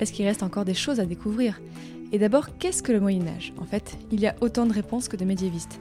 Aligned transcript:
Est-ce 0.00 0.12
qu'il 0.12 0.26
reste 0.26 0.42
encore 0.42 0.64
des 0.64 0.74
choses 0.74 0.98
à 0.98 1.04
découvrir? 1.04 1.60
Et 2.10 2.18
d'abord, 2.18 2.56
qu'est-ce 2.58 2.82
que 2.82 2.90
le 2.90 3.00
Moyen 3.00 3.26
Âge 3.28 3.52
En 3.58 3.66
fait, 3.66 3.98
il 4.10 4.18
y 4.18 4.26
a 4.26 4.34
autant 4.40 4.66
de 4.66 4.72
réponses 4.72 5.08
que 5.08 5.16
de 5.16 5.26
médiévistes. 5.26 5.78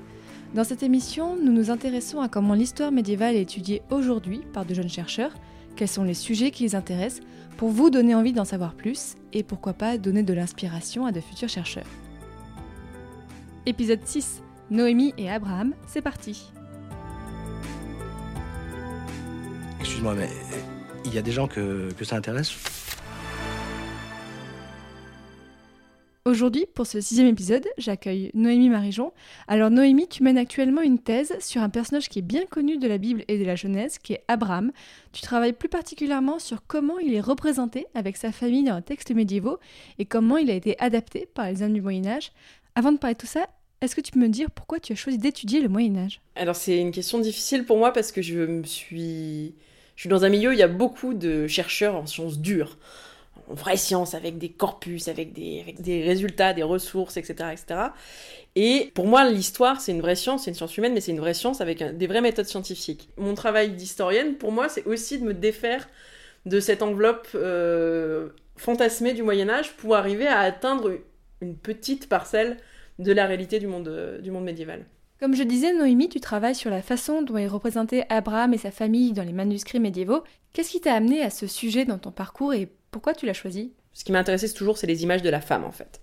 Dans 0.53 0.65
cette 0.65 0.83
émission, 0.83 1.37
nous 1.37 1.53
nous 1.53 1.71
intéressons 1.71 2.19
à 2.19 2.27
comment 2.27 2.53
l'histoire 2.53 2.91
médiévale 2.91 3.35
est 3.35 3.41
étudiée 3.41 3.81
aujourd'hui 3.89 4.41
par 4.51 4.65
de 4.65 4.73
jeunes 4.73 4.89
chercheurs, 4.89 5.31
quels 5.75 5.87
sont 5.87 6.03
les 6.03 6.13
sujets 6.13 6.51
qui 6.51 6.63
les 6.63 6.75
intéressent, 6.75 7.23
pour 7.55 7.69
vous 7.69 7.89
donner 7.89 8.13
envie 8.13 8.33
d'en 8.33 8.45
savoir 8.45 8.73
plus 8.73 9.15
et 9.31 9.43
pourquoi 9.43 9.73
pas 9.73 9.97
donner 9.97 10.23
de 10.23 10.33
l'inspiration 10.33 11.05
à 11.05 11.11
de 11.11 11.21
futurs 11.21 11.49
chercheurs. 11.49 11.87
Épisode 13.65 14.01
6 14.03 14.41
Noémie 14.69 15.13
et 15.17 15.29
Abraham, 15.29 15.73
c'est 15.87 16.01
parti 16.01 16.51
Excuse-moi, 19.79 20.13
mais 20.15 20.29
il 21.05 21.13
y 21.13 21.17
a 21.17 21.21
des 21.21 21.31
gens 21.31 21.47
que 21.47 21.89
ça 22.03 22.17
intéresse? 22.17 22.78
Aujourd'hui, 26.29 26.67
pour 26.75 26.85
ce 26.85 27.01
sixième 27.01 27.25
épisode, 27.25 27.65
j'accueille 27.79 28.29
Noémie 28.35 28.69
Marijon. 28.69 29.13
Alors 29.47 29.71
Noémie, 29.71 30.07
tu 30.07 30.21
mènes 30.21 30.37
actuellement 30.37 30.83
une 30.83 30.99
thèse 30.99 31.33
sur 31.39 31.63
un 31.63 31.69
personnage 31.69 32.07
qui 32.07 32.19
est 32.19 32.21
bien 32.21 32.45
connu 32.45 32.77
de 32.77 32.87
la 32.87 32.99
Bible 32.99 33.23
et 33.27 33.39
de 33.39 33.45
la 33.45 33.55
Genèse, 33.55 33.97
qui 33.97 34.13
est 34.13 34.23
Abraham. 34.27 34.71
Tu 35.11 35.23
travailles 35.23 35.53
plus 35.53 35.69
particulièrement 35.69 36.37
sur 36.37 36.61
comment 36.67 36.99
il 36.99 37.15
est 37.15 37.19
représenté 37.19 37.87
avec 37.95 38.15
sa 38.15 38.31
famille 38.31 38.63
dans 38.63 38.75
les 38.75 38.83
textes 38.83 39.09
médiévaux 39.09 39.57
et 39.97 40.05
comment 40.05 40.37
il 40.37 40.51
a 40.51 40.53
été 40.53 40.79
adapté 40.79 41.27
par 41.33 41.49
les 41.49 41.63
hommes 41.63 41.73
du 41.73 41.81
Moyen 41.81 42.05
Âge. 42.05 42.31
Avant 42.75 42.91
de 42.91 42.99
parler 42.99 43.15
de 43.15 43.21
tout 43.21 43.25
ça, 43.25 43.47
est-ce 43.81 43.95
que 43.95 44.01
tu 44.01 44.11
peux 44.11 44.19
me 44.19 44.27
dire 44.27 44.51
pourquoi 44.51 44.79
tu 44.79 44.93
as 44.93 44.95
choisi 44.95 45.17
d'étudier 45.17 45.61
le 45.61 45.67
Moyen 45.67 45.97
Âge? 45.97 46.21
Alors 46.35 46.55
c'est 46.55 46.77
une 46.77 46.91
question 46.91 47.17
difficile 47.17 47.65
pour 47.65 47.79
moi 47.79 47.91
parce 47.91 48.11
que 48.11 48.21
je 48.21 48.37
me 48.37 48.63
suis... 48.65 49.55
Je 49.95 50.03
suis 50.03 50.09
dans 50.09 50.23
un 50.23 50.29
milieu 50.29 50.51
où 50.51 50.53
il 50.53 50.59
y 50.59 50.63
a 50.63 50.67
beaucoup 50.67 51.15
de 51.15 51.47
chercheurs 51.47 51.95
en 51.95 52.05
sciences 52.05 52.39
dures 52.39 52.77
vraie 53.49 53.77
science, 53.77 54.13
avec 54.13 54.37
des 54.37 54.49
corpus, 54.49 55.07
avec 55.07 55.33
des, 55.33 56.03
résultats, 56.03 56.53
des 56.53 56.63
ressources, 56.63 57.17
etc., 57.17 57.49
etc. 57.51 57.79
Et 58.55 58.91
pour 58.93 59.07
moi, 59.07 59.29
l'histoire, 59.29 59.81
c'est 59.81 59.91
une 59.91 60.01
vraie 60.01 60.15
science, 60.15 60.43
c'est 60.43 60.51
une 60.51 60.55
science 60.55 60.77
humaine, 60.77 60.93
mais 60.93 61.01
c'est 61.01 61.11
une 61.11 61.19
vraie 61.19 61.33
science 61.33 61.61
avec 61.61 61.83
des 61.97 62.07
vraies 62.07 62.21
méthodes 62.21 62.47
scientifiques. 62.47 63.09
Mon 63.17 63.35
travail 63.35 63.71
d'historienne, 63.71 64.35
pour 64.35 64.51
moi, 64.51 64.69
c'est 64.69 64.85
aussi 64.85 65.19
de 65.19 65.25
me 65.25 65.33
défaire 65.33 65.87
de 66.45 66.59
cette 66.59 66.81
enveloppe 66.81 67.27
euh, 67.35 68.29
fantasmée 68.55 69.13
du 69.13 69.23
Moyen 69.23 69.49
Âge 69.49 69.75
pour 69.77 69.95
arriver 69.95 70.27
à 70.27 70.39
atteindre 70.39 70.91
une 71.41 71.55
petite 71.55 72.09
parcelle 72.09 72.57
de 72.97 73.11
la 73.11 73.25
réalité 73.25 73.59
du 73.59 73.67
monde, 73.67 73.87
euh, 73.87 74.19
du 74.19 74.31
monde 74.31 74.43
médiéval. 74.43 74.85
Comme 75.19 75.35
je 75.35 75.43
disais, 75.43 75.73
Noémie, 75.73 76.07
tu 76.07 76.21
travailles 76.21 76.55
sur 76.55 76.69
la 76.69 76.81
façon 76.81 77.21
dont 77.21 77.35
est 77.35 77.47
représenté 77.47 78.03
Abraham 78.09 78.53
et 78.53 78.57
sa 78.57 78.71
famille 78.71 79.11
dans 79.11 79.23
les 79.23 79.33
manuscrits 79.33 79.79
médiévaux. 79.79 80.23
Qu'est-ce 80.53 80.71
qui 80.71 80.79
t'a 80.79 80.93
amené 80.93 81.21
à 81.21 81.29
ce 81.29 81.45
sujet 81.45 81.83
dans 81.83 81.97
ton 81.97 82.11
parcours 82.11 82.53
et 82.53 82.69
pourquoi 82.91 83.13
tu 83.13 83.25
l'as 83.25 83.33
choisi? 83.33 83.73
Ce 83.93 84.03
qui 84.03 84.11
m'intéressait 84.11 84.49
toujours, 84.49 84.77
c'est 84.77 84.87
les 84.87 85.03
images 85.03 85.21
de 85.21 85.29
la 85.29 85.41
femme, 85.41 85.63
en 85.63 85.71
fait. 85.71 85.99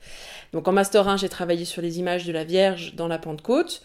Donc 0.52 0.68
en 0.68 0.72
Master 0.72 1.08
1, 1.08 1.16
j'ai 1.16 1.28
travaillé 1.28 1.64
sur 1.64 1.82
les 1.82 1.98
images 1.98 2.26
de 2.26 2.32
la 2.32 2.44
Vierge 2.44 2.94
dans 2.94 3.08
la 3.08 3.18
Pentecôte. 3.18 3.82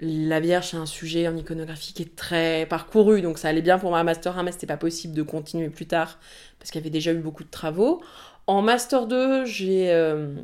La 0.00 0.40
Vierge, 0.40 0.68
c'est 0.70 0.76
un 0.76 0.86
sujet 0.86 1.28
en 1.28 1.36
iconographie 1.36 1.94
qui 1.94 2.02
est 2.02 2.16
très 2.16 2.66
parcouru, 2.66 3.22
donc 3.22 3.38
ça 3.38 3.48
allait 3.48 3.62
bien 3.62 3.78
pour 3.78 3.96
à 3.96 4.04
Master 4.04 4.38
1, 4.38 4.42
mais 4.42 4.52
c'était 4.52 4.66
pas 4.66 4.76
possible 4.76 5.14
de 5.14 5.22
continuer 5.22 5.70
plus 5.70 5.86
tard, 5.86 6.18
parce 6.58 6.70
qu'il 6.70 6.80
y 6.80 6.82
avait 6.82 6.90
déjà 6.90 7.12
eu 7.12 7.18
beaucoup 7.18 7.44
de 7.44 7.50
travaux. 7.50 8.02
En 8.46 8.62
Master 8.62 9.06
2, 9.06 9.44
j'ai... 9.44 9.90
Euh, 9.92 10.34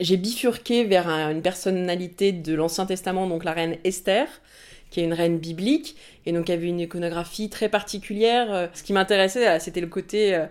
j'ai 0.00 0.16
bifurqué 0.16 0.84
vers 0.84 1.08
un, 1.08 1.30
une 1.30 1.42
personnalité 1.42 2.32
de 2.32 2.54
l'Ancien 2.54 2.86
Testament, 2.86 3.28
donc 3.28 3.44
la 3.44 3.52
reine 3.52 3.76
Esther, 3.84 4.26
qui 4.90 5.00
est 5.00 5.04
une 5.04 5.12
reine 5.12 5.38
biblique, 5.38 5.96
et 6.26 6.32
donc 6.32 6.50
avait 6.50 6.66
une 6.66 6.80
iconographie 6.80 7.48
très 7.48 7.68
particulière. 7.68 8.52
Euh, 8.52 8.66
Ce 8.74 8.82
qui 8.82 8.92
m'intéressait, 8.92 9.60
c'était 9.60 9.80
le 9.80 9.86
côté 9.86 10.34
euh, 10.34 10.46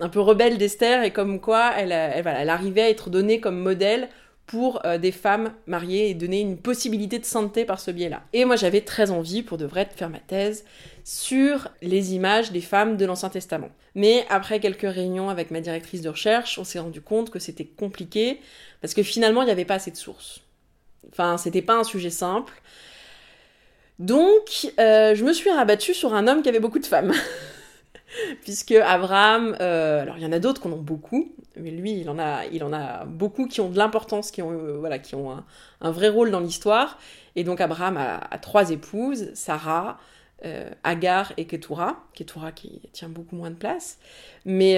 un 0.00 0.08
peu 0.08 0.20
rebelle 0.20 0.58
d'Esther, 0.58 1.02
et 1.02 1.12
comme 1.12 1.40
quoi 1.40 1.72
elle, 1.76 1.92
elle, 1.92 2.48
arrivait 2.48 2.82
à 2.82 2.90
être 2.90 3.10
donnée 3.10 3.40
comme 3.40 3.58
modèle 3.58 4.08
pour 4.46 4.84
euh, 4.84 4.98
des 4.98 5.12
femmes 5.12 5.52
mariées 5.66 6.10
et 6.10 6.14
donner 6.14 6.40
une 6.40 6.56
possibilité 6.56 7.18
de 7.18 7.24
sainteté 7.24 7.64
par 7.64 7.78
ce 7.78 7.92
biais-là. 7.92 8.22
Et 8.32 8.44
moi 8.44 8.56
j'avais 8.56 8.80
très 8.80 9.12
envie, 9.12 9.42
pour 9.42 9.58
de 9.58 9.64
vrai, 9.64 9.84
de 9.84 9.92
faire 9.92 10.10
ma 10.10 10.18
thèse 10.18 10.64
sur 11.04 11.68
les 11.82 12.14
images 12.14 12.50
des 12.50 12.60
femmes 12.60 12.96
de 12.96 13.04
l'Ancien 13.04 13.28
Testament. 13.28 13.70
Mais 13.94 14.26
après 14.28 14.58
quelques 14.58 14.92
réunions 14.92 15.28
avec 15.28 15.52
ma 15.52 15.60
directrice 15.60 16.02
de 16.02 16.08
recherche, 16.08 16.58
on 16.58 16.64
s'est 16.64 16.80
rendu 16.80 17.00
compte 17.00 17.30
que 17.30 17.38
c'était 17.38 17.64
compliqué, 17.64 18.40
parce 18.80 18.92
que 18.92 19.04
finalement 19.04 19.42
il 19.42 19.46
n'y 19.46 19.52
avait 19.52 19.64
pas 19.64 19.74
assez 19.74 19.92
de 19.92 19.96
sources. 19.96 20.40
Enfin, 21.12 21.38
c'était 21.38 21.62
pas 21.62 21.76
un 21.76 21.84
sujet 21.84 22.10
simple. 22.10 22.60
Donc, 24.00 24.72
euh, 24.78 25.14
je 25.14 25.24
me 25.24 25.32
suis 25.32 25.50
rabattue 25.50 25.94
sur 25.94 26.14
un 26.14 26.26
homme 26.26 26.42
qui 26.42 26.48
avait 26.48 26.60
beaucoup 26.60 26.78
de 26.78 26.86
femmes. 26.86 27.12
Puisque 28.42 28.72
Abraham, 28.72 29.56
euh, 29.60 30.02
alors 30.02 30.16
il 30.16 30.22
y 30.22 30.26
en 30.26 30.32
a 30.32 30.38
d'autres 30.38 30.60
qui 30.60 30.68
en 30.68 30.72
ont 30.72 30.76
beaucoup, 30.76 31.32
mais 31.56 31.70
lui, 31.70 31.92
il 31.92 32.08
en 32.10 32.18
a, 32.18 32.46
il 32.46 32.64
en 32.64 32.72
a 32.72 33.04
beaucoup 33.04 33.46
qui 33.46 33.60
ont 33.60 33.68
de 33.68 33.76
l'importance, 33.76 34.30
qui 34.30 34.42
ont, 34.42 34.52
euh, 34.52 34.76
voilà, 34.78 34.98
qui 34.98 35.14
ont 35.14 35.44
un, 35.80 35.90
vrai 35.90 36.08
rôle 36.08 36.30
dans 36.30 36.40
l'histoire. 36.40 36.98
Et 37.36 37.44
donc 37.44 37.60
Abraham 37.60 37.96
a, 37.96 38.16
a 38.18 38.38
trois 38.38 38.70
épouses, 38.70 39.30
Sarah, 39.34 39.98
euh, 40.44 40.70
Agar 40.84 41.32
et 41.36 41.44
Ketura. 41.46 42.04
Ketura 42.14 42.52
qui 42.52 42.80
tient 42.92 43.08
beaucoup 43.08 43.36
moins 43.36 43.50
de 43.50 43.56
place. 43.56 43.98
Mais 44.44 44.76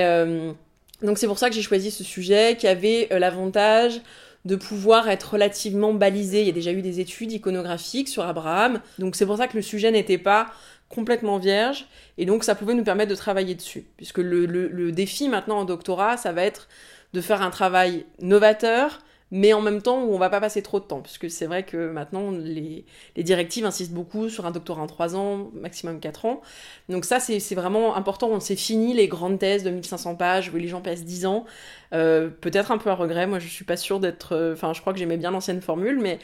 donc 1.02 1.18
c'est 1.18 1.26
pour 1.26 1.38
ça 1.38 1.48
que 1.48 1.54
j'ai 1.54 1.62
choisi 1.62 1.90
ce 1.90 2.04
sujet 2.04 2.56
qui 2.56 2.66
avait 2.66 3.08
l'avantage 3.10 4.00
de 4.44 4.56
pouvoir 4.56 5.08
être 5.08 5.34
relativement 5.34 5.94
balisé. 5.94 6.40
Il 6.40 6.46
y 6.46 6.50
a 6.50 6.54
déjà 6.54 6.72
eu 6.72 6.82
des 6.82 7.00
études 7.00 7.32
iconographiques 7.32 8.08
sur 8.08 8.24
Abraham, 8.24 8.80
donc 8.98 9.14
c'est 9.14 9.26
pour 9.26 9.36
ça 9.36 9.46
que 9.46 9.56
le 9.56 9.62
sujet 9.62 9.90
n'était 9.90 10.18
pas 10.18 10.48
complètement 10.94 11.38
vierge, 11.38 11.86
et 12.18 12.26
donc 12.26 12.44
ça 12.44 12.54
pouvait 12.54 12.74
nous 12.74 12.84
permettre 12.84 13.10
de 13.10 13.16
travailler 13.16 13.54
dessus. 13.54 13.84
Puisque 13.96 14.18
le, 14.18 14.46
le, 14.46 14.92
défi 14.92 15.28
maintenant 15.28 15.58
en 15.58 15.64
doctorat, 15.64 16.16
ça 16.16 16.32
va 16.32 16.42
être 16.42 16.68
de 17.12 17.20
faire 17.20 17.42
un 17.42 17.50
travail 17.50 18.06
novateur, 18.20 19.00
mais 19.32 19.54
en 19.54 19.62
même 19.62 19.80
temps 19.80 20.04
où 20.04 20.14
on 20.14 20.18
va 20.18 20.28
pas 20.28 20.40
passer 20.40 20.60
trop 20.60 20.78
de 20.78 20.84
temps, 20.84 21.00
puisque 21.00 21.30
c'est 21.30 21.46
vrai 21.46 21.64
que 21.64 21.90
maintenant 21.90 22.30
les, 22.30 22.84
les, 23.16 23.22
directives 23.22 23.64
insistent 23.64 23.94
beaucoup 23.94 24.28
sur 24.28 24.44
un 24.44 24.50
doctorat 24.50 24.82
en 24.82 24.86
3 24.86 25.16
ans, 25.16 25.50
maximum 25.54 26.00
4 26.00 26.26
ans. 26.26 26.42
Donc 26.90 27.06
ça 27.06 27.18
c'est 27.18 27.54
vraiment 27.54 27.96
important, 27.96 28.28
on 28.28 28.40
s'est 28.40 28.56
fini 28.56 28.92
les 28.92 29.08
grandes 29.08 29.38
thèses 29.38 29.64
de 29.64 29.70
1500 29.70 30.16
pages 30.16 30.50
où 30.54 30.58
les 30.58 30.68
gens 30.68 30.82
passent 30.82 31.04
10 31.04 31.24
ans, 31.24 31.46
euh, 31.94 32.28
peut-être 32.28 32.72
un 32.72 32.78
peu 32.78 32.90
à 32.90 32.94
regret, 32.94 33.26
moi 33.26 33.38
je 33.38 33.48
suis 33.48 33.64
pas 33.64 33.78
sûre 33.78 34.00
d'être, 34.00 34.52
enfin 34.52 34.70
euh, 34.70 34.74
je 34.74 34.82
crois 34.82 34.92
que 34.92 34.98
j'aimais 34.98 35.16
bien 35.16 35.30
l'ancienne 35.30 35.62
formule, 35.62 35.98
mais 35.98 36.18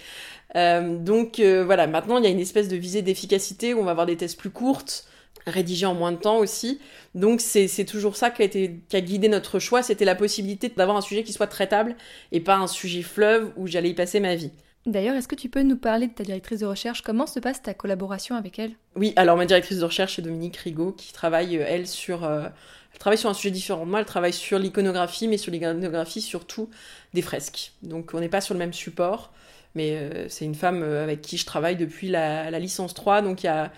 euh, 0.56 0.98
donc 0.98 1.40
voilà, 1.40 1.86
maintenant 1.86 2.18
il 2.18 2.24
y 2.24 2.26
a 2.26 2.30
une 2.30 2.40
espèce 2.40 2.68
de 2.68 2.76
visée 2.76 3.00
d'efficacité 3.00 3.72
où 3.72 3.80
on 3.80 3.84
va 3.84 3.92
avoir 3.92 4.06
des 4.06 4.18
thèses 4.18 4.34
plus 4.34 4.50
courtes, 4.50 5.06
rédigé 5.46 5.86
en 5.86 5.94
moins 5.94 6.12
de 6.12 6.18
temps 6.18 6.38
aussi. 6.38 6.80
Donc 7.14 7.40
c'est 7.40 7.84
toujours 7.84 8.16
ça 8.16 8.30
qui 8.30 8.42
a, 8.42 8.44
été, 8.44 8.80
qui 8.88 8.96
a 8.96 9.00
guidé 9.00 9.28
notre 9.28 9.58
choix, 9.58 9.82
c'était 9.82 10.04
la 10.04 10.14
possibilité 10.14 10.68
d'avoir 10.68 10.96
un 10.96 11.00
sujet 11.00 11.22
qui 11.22 11.32
soit 11.32 11.46
traitable 11.46 11.96
et 12.32 12.40
pas 12.40 12.56
un 12.56 12.66
sujet 12.66 13.02
fleuve 13.02 13.52
où 13.56 13.66
j'allais 13.66 13.90
y 13.90 13.94
passer 13.94 14.20
ma 14.20 14.34
vie. 14.34 14.50
D'ailleurs, 14.86 15.16
est-ce 15.16 15.28
que 15.28 15.34
tu 15.34 15.50
peux 15.50 15.62
nous 15.62 15.76
parler 15.76 16.06
de 16.06 16.12
ta 16.12 16.24
directrice 16.24 16.60
de 16.60 16.66
recherche? 16.66 17.02
Comment 17.02 17.26
se 17.26 17.40
passe 17.40 17.60
ta 17.60 17.74
collaboration 17.74 18.36
avec 18.36 18.58
elle? 18.58 18.72
Oui, 18.96 19.12
alors 19.16 19.36
ma 19.36 19.44
directrice 19.44 19.78
de 19.78 19.84
recherche 19.84 20.16
c'est 20.16 20.22
Dominique 20.22 20.56
Rigaud 20.56 20.92
qui 20.92 21.12
travaille, 21.12 21.56
elle, 21.56 21.86
sur... 21.86 22.24
Euh, 22.24 22.48
elle 22.92 22.98
travaille 22.98 23.18
sur 23.18 23.28
un 23.28 23.34
sujet 23.34 23.50
différent 23.50 23.84
de 23.84 23.90
moi, 23.90 24.00
elle 24.00 24.06
travaille 24.06 24.32
sur 24.32 24.58
l'iconographie, 24.58 25.28
mais 25.28 25.36
sur 25.36 25.52
l'iconographie 25.52 26.22
surtout 26.22 26.70
des 27.12 27.22
fresques. 27.22 27.72
Donc 27.82 28.12
on 28.14 28.20
n'est 28.20 28.30
pas 28.30 28.40
sur 28.40 28.54
le 28.54 28.58
même 28.58 28.72
support, 28.72 29.30
mais 29.74 29.92
euh, 29.92 30.28
c'est 30.28 30.44
une 30.44 30.54
femme 30.54 30.82
euh, 30.82 31.04
avec 31.04 31.20
qui 31.20 31.36
je 31.36 31.44
travaille 31.44 31.76
depuis 31.76 32.08
la, 32.08 32.50
la 32.50 32.58
licence 32.58 32.94
3, 32.94 33.22
donc 33.22 33.42
il 33.42 33.46
y 33.46 33.50
a 33.50 33.70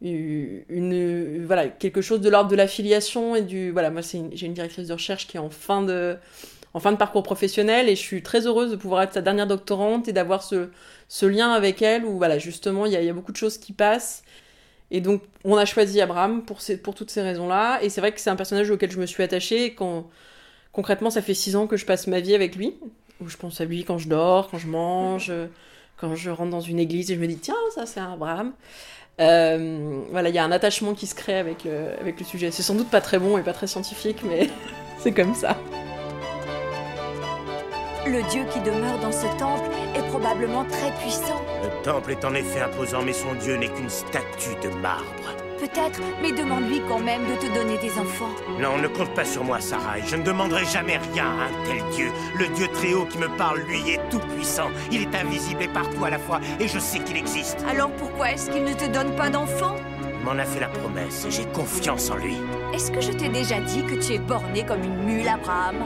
une, 0.00 1.44
voilà, 1.44 1.68
quelque 1.68 2.00
chose 2.00 2.20
de 2.20 2.30
l'ordre 2.30 2.50
de 2.50 2.56
l'affiliation 2.56 3.34
et 3.34 3.42
du 3.42 3.72
voilà 3.72 3.90
moi 3.90 4.02
j'ai 4.02 4.46
une 4.46 4.54
directrice 4.54 4.88
de 4.88 4.92
recherche 4.92 5.26
qui 5.26 5.36
est 5.36 5.40
en 5.40 5.50
fin 5.50 5.82
de 5.82 6.16
en 6.74 6.80
fin 6.80 6.92
de 6.92 6.96
parcours 6.96 7.22
professionnel 7.22 7.88
et 7.88 7.96
je 7.96 8.00
suis 8.00 8.22
très 8.22 8.46
heureuse 8.46 8.70
de 8.70 8.76
pouvoir 8.76 9.02
être 9.02 9.14
sa 9.14 9.22
dernière 9.22 9.46
doctorante 9.46 10.06
et 10.06 10.12
d'avoir 10.12 10.42
ce, 10.42 10.68
ce 11.08 11.26
lien 11.26 11.50
avec 11.50 11.82
elle 11.82 12.04
où 12.04 12.18
voilà 12.18 12.38
justement 12.38 12.86
il 12.86 12.92
y 12.92 12.96
a, 12.96 13.02
y 13.02 13.08
a, 13.08 13.12
beaucoup 13.12 13.32
de 13.32 13.36
choses 13.36 13.58
qui 13.58 13.72
passent. 13.72 14.22
Et 14.90 15.00
donc 15.00 15.22
on 15.44 15.56
a 15.56 15.64
choisi 15.64 16.00
Abraham 16.00 16.44
pour 16.44 16.60
ces, 16.60 16.80
pour 16.80 16.94
toutes 16.94 17.10
ces 17.10 17.22
raisons 17.22 17.48
là 17.48 17.80
et 17.82 17.88
c'est 17.88 18.00
vrai 18.00 18.12
que 18.12 18.20
c'est 18.20 18.30
un 18.30 18.36
personnage 18.36 18.70
auquel 18.70 18.92
je 18.92 19.00
me 19.00 19.06
suis 19.06 19.22
attachée 19.22 19.74
quand 19.74 20.08
concrètement 20.72 21.10
ça 21.10 21.22
fait 21.22 21.34
six 21.34 21.56
ans 21.56 21.66
que 21.66 21.76
je 21.76 21.84
passe 21.84 22.06
ma 22.06 22.20
vie 22.20 22.34
avec 22.34 22.54
lui. 22.54 22.74
Où 23.20 23.28
je 23.28 23.36
pense 23.36 23.60
à 23.60 23.64
lui 23.64 23.82
quand 23.82 23.98
je 23.98 24.08
dors 24.08 24.48
quand 24.48 24.58
je 24.58 24.68
mange 24.68 25.32
quand 25.96 26.14
je 26.14 26.30
rentre 26.30 26.50
dans 26.50 26.60
une 26.60 26.78
église 26.78 27.10
et 27.10 27.16
je 27.16 27.20
me 27.20 27.26
dis 27.26 27.38
tiens 27.38 27.56
ça 27.74 27.84
c'est 27.86 27.98
Abraham 27.98 28.52
euh, 29.20 30.00
voilà, 30.10 30.28
il 30.28 30.34
y 30.34 30.38
a 30.38 30.44
un 30.44 30.52
attachement 30.52 30.94
qui 30.94 31.06
se 31.06 31.14
crée 31.14 31.38
avec, 31.38 31.66
euh, 31.66 31.94
avec 32.00 32.18
le 32.18 32.24
sujet. 32.24 32.50
C'est 32.50 32.62
sans 32.62 32.74
doute 32.74 32.90
pas 32.90 33.00
très 33.00 33.18
bon 33.18 33.38
et 33.38 33.42
pas 33.42 33.52
très 33.52 33.66
scientifique, 33.66 34.22
mais 34.24 34.48
c'est 34.98 35.12
comme 35.12 35.34
ça. 35.34 35.56
Le 38.06 38.22
Dieu 38.30 38.42
qui 38.52 38.60
demeure 38.60 38.98
dans 39.00 39.12
ce 39.12 39.26
temple 39.38 39.70
est 39.94 40.08
probablement 40.08 40.64
très 40.64 40.92
puissant. 41.02 41.42
Le 41.62 41.82
temple 41.82 42.12
est 42.12 42.24
en 42.24 42.34
effet 42.34 42.60
imposant, 42.60 43.02
mais 43.02 43.12
son 43.12 43.34
Dieu 43.34 43.56
n'est 43.56 43.68
qu'une 43.68 43.90
statue 43.90 44.56
de 44.62 44.68
marbre. 44.76 45.47
Peut-être, 45.58 46.00
mais 46.22 46.30
demande-lui 46.30 46.80
quand 46.88 47.00
même 47.00 47.22
de 47.22 47.34
te 47.34 47.52
donner 47.52 47.78
des 47.78 47.98
enfants. 47.98 48.30
Non, 48.60 48.78
ne 48.78 48.86
compte 48.86 49.12
pas 49.14 49.24
sur 49.24 49.42
moi, 49.42 49.60
Sarah. 49.60 49.98
Je 50.06 50.14
ne 50.14 50.22
demanderai 50.22 50.64
jamais 50.64 50.98
rien 51.12 51.26
à 51.26 51.46
un 51.46 51.64
tel 51.66 51.82
Dieu. 51.96 52.12
Le 52.36 52.46
Dieu 52.54 52.68
très 52.72 52.94
haut 52.94 53.06
qui 53.06 53.18
me 53.18 53.26
parle, 53.36 53.58
lui, 53.62 53.80
est 53.90 54.00
tout 54.08 54.20
puissant. 54.36 54.68
Il 54.92 55.02
est 55.02 55.14
invisible 55.16 55.64
et 55.64 55.68
partout 55.68 56.04
à 56.04 56.10
la 56.10 56.18
fois, 56.18 56.40
et 56.60 56.68
je 56.68 56.78
sais 56.78 57.00
qu'il 57.00 57.16
existe. 57.16 57.58
Alors 57.68 57.90
pourquoi 57.90 58.30
est-ce 58.30 58.50
qu'il 58.50 58.62
ne 58.62 58.72
te 58.72 58.86
donne 58.86 59.16
pas 59.16 59.30
d'enfants? 59.30 59.74
Il 60.20 60.24
m'en 60.24 60.40
a 60.40 60.44
fait 60.44 60.60
la 60.60 60.68
promesse 60.68 61.26
et 61.26 61.30
j'ai 61.32 61.46
confiance 61.46 62.10
en 62.10 62.16
lui. 62.16 62.36
Est-ce 62.72 62.92
que 62.92 63.00
je 63.00 63.10
t'ai 63.10 63.28
déjà 63.28 63.60
dit 63.60 63.82
que 63.82 63.94
tu 64.00 64.14
es 64.14 64.18
borné 64.18 64.64
comme 64.64 64.82
une 64.84 65.04
mule, 65.04 65.28
Abraham? 65.28 65.76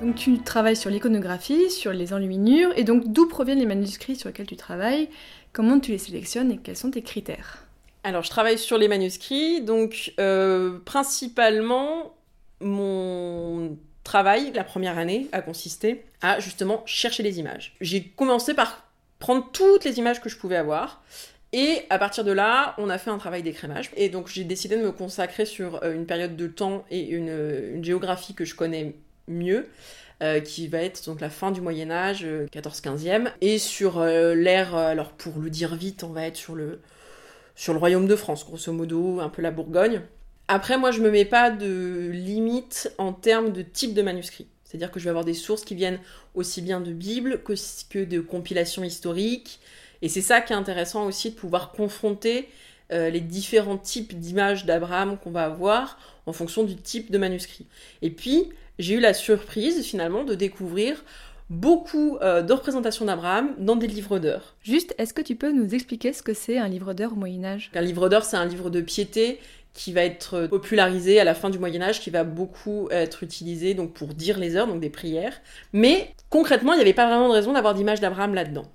Donc 0.00 0.16
tu 0.16 0.38
travailles 0.38 0.76
sur 0.76 0.90
l'iconographie, 0.90 1.70
sur 1.70 1.92
les 1.92 2.12
enluminures, 2.12 2.70
et 2.76 2.82
donc 2.82 3.04
d'où 3.06 3.28
proviennent 3.28 3.60
les 3.60 3.66
manuscrits 3.66 4.16
sur 4.16 4.30
lesquels 4.30 4.46
tu 4.46 4.56
travailles? 4.56 5.08
Comment 5.52 5.80
tu 5.80 5.90
les 5.90 5.98
sélectionnes 5.98 6.50
et 6.50 6.56
quels 6.56 6.76
sont 6.76 6.90
tes 6.90 7.02
critères? 7.02 7.66
Alors, 8.04 8.22
je 8.22 8.30
travaille 8.30 8.58
sur 8.58 8.78
les 8.78 8.88
manuscrits, 8.88 9.60
donc 9.60 10.14
euh, 10.18 10.78
principalement, 10.84 12.14
mon 12.60 13.76
travail, 14.02 14.50
la 14.54 14.64
première 14.64 14.98
année, 14.98 15.28
a 15.32 15.42
consisté 15.42 16.04
à 16.22 16.40
justement 16.40 16.82
chercher 16.86 17.22
les 17.22 17.38
images. 17.38 17.76
J'ai 17.80 18.02
commencé 18.02 18.54
par 18.54 18.82
prendre 19.18 19.48
toutes 19.52 19.84
les 19.84 19.98
images 19.98 20.20
que 20.20 20.28
je 20.28 20.38
pouvais 20.38 20.56
avoir. 20.56 21.02
Et 21.52 21.82
à 21.90 21.98
partir 21.98 22.24
de 22.24 22.32
là, 22.32 22.74
on 22.78 22.88
a 22.88 22.96
fait 22.96 23.10
un 23.10 23.18
travail 23.18 23.42
d'écrémage. 23.42 23.90
Et 23.94 24.08
donc 24.08 24.28
j'ai 24.28 24.44
décidé 24.44 24.76
de 24.76 24.82
me 24.82 24.90
consacrer 24.90 25.44
sur 25.44 25.84
euh, 25.84 25.94
une 25.94 26.06
période 26.06 26.34
de 26.34 26.46
temps 26.46 26.84
et 26.90 27.00
une, 27.00 27.28
une 27.74 27.84
géographie 27.84 28.34
que 28.34 28.46
je 28.46 28.54
connais 28.54 28.94
mieux. 29.28 29.68
Euh, 30.22 30.38
qui 30.38 30.68
va 30.68 30.78
être 30.78 31.04
donc 31.06 31.20
la 31.20 31.30
fin 31.30 31.50
du 31.50 31.60
Moyen 31.60 31.90
Âge, 31.90 32.24
14-15e, 32.52 33.32
et 33.40 33.58
sur 33.58 33.98
euh, 33.98 34.36
l'ère, 34.36 34.76
euh, 34.76 34.86
alors 34.86 35.10
pour 35.10 35.40
le 35.40 35.50
dire 35.50 35.74
vite, 35.74 36.04
on 36.04 36.10
va 36.10 36.26
être 36.26 36.36
sur 36.36 36.54
le, 36.54 36.80
sur 37.56 37.72
le 37.72 37.80
royaume 37.80 38.06
de 38.06 38.14
France, 38.14 38.46
grosso 38.46 38.72
modo, 38.72 39.18
un 39.18 39.28
peu 39.28 39.42
la 39.42 39.50
Bourgogne. 39.50 40.02
Après, 40.46 40.78
moi, 40.78 40.92
je 40.92 41.00
me 41.00 41.10
mets 41.10 41.24
pas 41.24 41.50
de 41.50 42.10
limite 42.12 42.92
en 42.98 43.12
termes 43.12 43.50
de 43.50 43.62
type 43.62 43.94
de 43.94 44.02
manuscrit. 44.02 44.46
C'est-à-dire 44.62 44.92
que 44.92 45.00
je 45.00 45.04
vais 45.04 45.10
avoir 45.10 45.24
des 45.24 45.34
sources 45.34 45.64
qui 45.64 45.74
viennent 45.74 45.98
aussi 46.36 46.62
bien 46.62 46.80
de 46.80 46.92
Bible 46.92 47.42
que, 47.42 47.54
que 47.90 48.04
de 48.04 48.20
compilations 48.20 48.84
historiques. 48.84 49.58
Et 50.02 50.08
c'est 50.08 50.22
ça 50.22 50.40
qui 50.40 50.52
est 50.52 50.56
intéressant 50.56 51.04
aussi 51.04 51.30
de 51.30 51.34
pouvoir 51.34 51.72
confronter 51.72 52.48
les 52.90 53.20
différents 53.20 53.78
types 53.78 54.18
d'images 54.18 54.66
d'Abraham 54.66 55.16
qu'on 55.16 55.30
va 55.30 55.46
avoir 55.46 55.98
en 56.26 56.34
fonction 56.34 56.62
du 56.62 56.76
type 56.76 57.10
de 57.10 57.16
manuscrit. 57.16 57.66
Et 58.02 58.10
puis, 58.10 58.50
j'ai 58.82 58.94
eu 58.94 59.00
la 59.00 59.14
surprise 59.14 59.84
finalement 59.84 60.24
de 60.24 60.34
découvrir 60.34 61.02
beaucoup 61.50 62.16
euh, 62.22 62.42
de 62.42 62.52
représentations 62.52 63.04
d'Abraham 63.04 63.54
dans 63.58 63.76
des 63.76 63.86
livres 63.86 64.18
d'heures. 64.18 64.54
Juste, 64.62 64.94
est-ce 64.98 65.12
que 65.12 65.22
tu 65.22 65.36
peux 65.36 65.52
nous 65.52 65.74
expliquer 65.74 66.12
ce 66.12 66.22
que 66.22 66.34
c'est 66.34 66.58
un 66.58 66.68
livre 66.68 66.94
d'heures 66.94 67.12
au 67.12 67.16
Moyen 67.16 67.44
Âge? 67.44 67.70
Un 67.74 67.82
livre 67.82 68.08
d'heures, 68.08 68.24
c'est 68.24 68.36
un 68.36 68.46
livre 68.46 68.70
de 68.70 68.80
piété 68.80 69.38
qui 69.74 69.92
va 69.92 70.02
être 70.02 70.46
popularisé 70.48 71.18
à 71.18 71.24
la 71.24 71.34
fin 71.34 71.48
du 71.48 71.58
Moyen 71.58 71.82
Âge, 71.82 72.00
qui 72.00 72.10
va 72.10 72.24
beaucoup 72.24 72.88
être 72.90 73.22
utilisé 73.22 73.74
donc 73.74 73.92
pour 73.92 74.08
dire 74.08 74.38
les 74.38 74.56
heures, 74.56 74.66
donc 74.66 74.80
des 74.80 74.90
prières. 74.90 75.40
Mais 75.72 76.10
concrètement, 76.28 76.72
il 76.74 76.76
n'y 76.76 76.82
avait 76.82 76.92
pas 76.92 77.06
vraiment 77.06 77.28
de 77.28 77.34
raison 77.34 77.52
d'avoir 77.52 77.74
d'image 77.74 78.00
d'Abraham 78.00 78.34
là-dedans. 78.34 78.66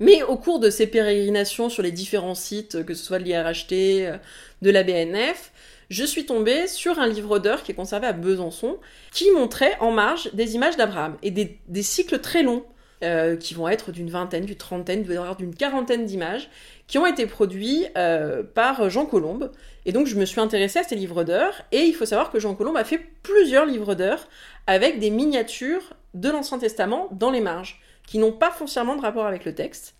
Mais 0.00 0.22
au 0.22 0.36
cours 0.36 0.60
de 0.60 0.70
ces 0.70 0.86
pérégrinations 0.86 1.68
sur 1.68 1.82
les 1.82 1.90
différents 1.90 2.34
sites, 2.34 2.84
que 2.84 2.94
ce 2.94 3.04
soit 3.04 3.18
de 3.18 3.24
l'IRHT, 3.24 3.72
euh, 4.06 4.16
de 4.62 4.70
la 4.70 4.84
BNF, 4.84 5.52
je 5.90 6.04
suis 6.04 6.26
tombée 6.26 6.66
sur 6.66 6.98
un 6.98 7.06
livre 7.06 7.38
d'heures 7.38 7.62
qui 7.62 7.72
est 7.72 7.74
conservé 7.74 8.06
à 8.06 8.12
Besançon, 8.12 8.78
qui 9.12 9.30
montrait 9.30 9.76
en 9.80 9.90
marge 9.90 10.30
des 10.34 10.54
images 10.54 10.76
d'Abraham 10.76 11.16
et 11.22 11.30
des, 11.30 11.82
cycles 11.82 12.18
très 12.18 12.42
longs, 12.42 12.64
euh, 13.04 13.36
qui 13.36 13.54
vont 13.54 13.68
être 13.68 13.92
d'une 13.92 14.10
vingtaine, 14.10 14.44
d'une 14.44 14.56
trentaine, 14.56 15.02
d'une 15.02 15.54
quarantaine 15.54 16.04
d'images, 16.04 16.50
qui 16.88 16.98
ont 16.98 17.06
été 17.06 17.26
produits 17.26 17.86
euh, 17.96 18.42
par 18.42 18.90
Jean 18.90 19.06
Colombe. 19.06 19.52
Et 19.86 19.92
donc 19.92 20.06
je 20.06 20.16
me 20.16 20.26
suis 20.26 20.40
intéressée 20.40 20.80
à 20.80 20.82
ces 20.82 20.96
livres 20.96 21.24
d'heures, 21.24 21.62
et 21.72 21.82
il 21.82 21.94
faut 21.94 22.06
savoir 22.06 22.30
que 22.30 22.38
Jean 22.38 22.54
Colombe 22.54 22.76
a 22.76 22.84
fait 22.84 23.00
plusieurs 23.22 23.64
livres 23.64 23.94
d'heures 23.94 24.28
avec 24.66 24.98
des 24.98 25.10
miniatures 25.10 25.94
de 26.14 26.28
l'Ancien 26.28 26.58
Testament 26.58 27.08
dans 27.12 27.30
les 27.30 27.40
marges, 27.40 27.80
qui 28.06 28.18
n'ont 28.18 28.32
pas 28.32 28.50
foncièrement 28.50 28.96
de 28.96 29.02
rapport 29.02 29.26
avec 29.26 29.44
le 29.44 29.54
texte 29.54 29.94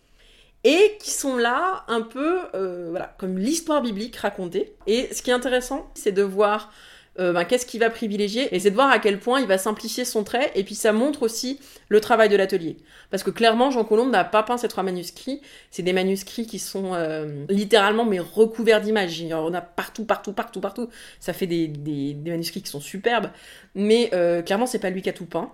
et 0.64 0.96
qui 1.00 1.10
sont 1.10 1.36
là 1.36 1.84
un 1.88 2.02
peu 2.02 2.40
euh, 2.54 2.88
voilà, 2.90 3.14
comme 3.18 3.38
l'histoire 3.38 3.82
biblique 3.82 4.16
racontée. 4.16 4.74
Et 4.86 5.08
ce 5.12 5.22
qui 5.22 5.30
est 5.30 5.34
intéressant, 5.34 5.90
c'est 5.94 6.12
de 6.12 6.22
voir 6.22 6.72
euh, 7.20 7.32
ben, 7.32 7.44
qu'est-ce 7.44 7.66
qu'il 7.66 7.80
va 7.80 7.90
privilégier, 7.90 8.54
et 8.54 8.60
c'est 8.60 8.70
de 8.70 8.74
voir 8.76 8.90
à 8.90 8.98
quel 8.98 9.18
point 9.18 9.40
il 9.40 9.46
va 9.46 9.58
simplifier 9.58 10.04
son 10.04 10.22
trait, 10.22 10.52
et 10.54 10.62
puis 10.62 10.76
ça 10.76 10.92
montre 10.92 11.22
aussi 11.22 11.58
le 11.88 12.00
travail 12.00 12.28
de 12.28 12.36
l'atelier. 12.36 12.76
Parce 13.10 13.24
que 13.24 13.30
clairement, 13.30 13.70
Jean 13.70 13.84
Colombe 13.84 14.10
n'a 14.10 14.24
pas 14.24 14.44
peint 14.44 14.56
ces 14.56 14.68
trois 14.68 14.84
manuscrits, 14.84 15.40
c'est 15.70 15.82
des 15.82 15.92
manuscrits 15.92 16.46
qui 16.46 16.60
sont 16.60 16.94
euh, 16.94 17.44
littéralement 17.48 18.04
mais 18.04 18.20
recouverts 18.20 18.80
d'images. 18.80 19.24
On 19.32 19.54
a 19.54 19.60
partout, 19.60 20.04
partout, 20.04 20.32
partout, 20.32 20.60
partout. 20.60 20.88
Ça 21.18 21.32
fait 21.32 21.46
des, 21.46 21.66
des, 21.66 22.14
manuscrits 22.14 22.62
qui 22.62 22.70
sont 22.70 22.80
superbes, 22.80 23.30
mais 23.74 24.10
clairement, 24.44 24.66
c'est 24.66 24.78
pas 24.78 24.90
lui 24.90 25.02
qui 25.02 25.08
a 25.08 25.12
tout 25.12 25.26
peint. 25.26 25.52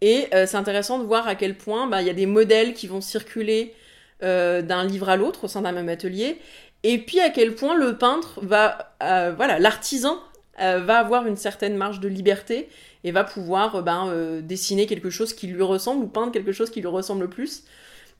Et 0.00 0.28
c'est 0.32 0.56
intéressant 0.56 0.98
de 0.98 1.04
voir 1.04 1.28
à 1.28 1.36
quel 1.36 1.56
point 1.56 1.86
ben, 1.86 2.00
il 2.00 2.06
y 2.06 2.10
a 2.10 2.14
des 2.14 2.26
modèles 2.26 2.74
qui 2.74 2.86
vont 2.86 3.00
circuler 3.00 3.72
euh, 4.22 4.62
d'un 4.62 4.84
livre 4.84 5.08
à 5.08 5.16
l'autre 5.16 5.44
au 5.44 5.48
sein 5.48 5.62
d'un 5.62 5.72
même 5.72 5.88
atelier, 5.88 6.38
et 6.82 6.98
puis 6.98 7.20
à 7.20 7.30
quel 7.30 7.54
point 7.54 7.76
le 7.76 7.98
peintre 7.98 8.40
va, 8.42 8.94
euh, 9.02 9.32
voilà, 9.36 9.58
l'artisan 9.58 10.18
euh, 10.60 10.80
va 10.80 10.98
avoir 10.98 11.26
une 11.26 11.36
certaine 11.36 11.76
marge 11.76 12.00
de 12.00 12.08
liberté 12.08 12.68
et 13.04 13.10
va 13.10 13.24
pouvoir 13.24 13.82
ben, 13.82 14.40
dessiner 14.42 14.86
quelque 14.86 15.10
chose 15.10 15.32
qui 15.32 15.46
lui 15.46 15.62
ressemble 15.62 16.04
ou 16.04 16.08
peindre 16.08 16.32
quelque 16.32 16.52
chose 16.52 16.70
qui 16.70 16.80
lui 16.80 16.88
ressemble 16.88 17.22
le 17.22 17.30
plus. 17.30 17.64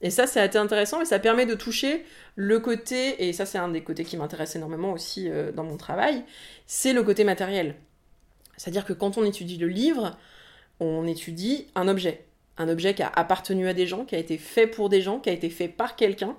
Et 0.00 0.10
ça, 0.10 0.26
c'est 0.26 0.40
assez 0.40 0.58
intéressant 0.58 1.00
et 1.00 1.04
ça 1.04 1.20
permet 1.20 1.46
de 1.46 1.54
toucher 1.54 2.04
le 2.34 2.58
côté, 2.58 3.28
et 3.28 3.32
ça, 3.32 3.46
c'est 3.46 3.58
un 3.58 3.68
des 3.68 3.82
côtés 3.82 4.04
qui 4.04 4.16
m'intéresse 4.16 4.56
énormément 4.56 4.92
aussi 4.92 5.30
dans 5.54 5.62
mon 5.62 5.76
travail, 5.76 6.24
c'est 6.66 6.92
le 6.92 7.04
côté 7.04 7.22
matériel. 7.22 7.76
C'est-à-dire 8.56 8.84
que 8.84 8.92
quand 8.92 9.18
on 9.18 9.24
étudie 9.24 9.56
le 9.56 9.68
livre, 9.68 10.18
on 10.80 11.06
étudie 11.06 11.68
un 11.76 11.86
objet 11.86 12.24
un 12.58 12.68
objet 12.68 12.94
qui 12.94 13.02
a 13.02 13.10
appartenu 13.14 13.68
à 13.68 13.74
des 13.74 13.86
gens, 13.86 14.04
qui 14.04 14.14
a 14.14 14.18
été 14.18 14.38
fait 14.38 14.66
pour 14.66 14.88
des 14.88 15.00
gens, 15.02 15.18
qui 15.18 15.30
a 15.30 15.32
été 15.32 15.50
fait 15.50 15.68
par 15.68 15.96
quelqu'un. 15.96 16.36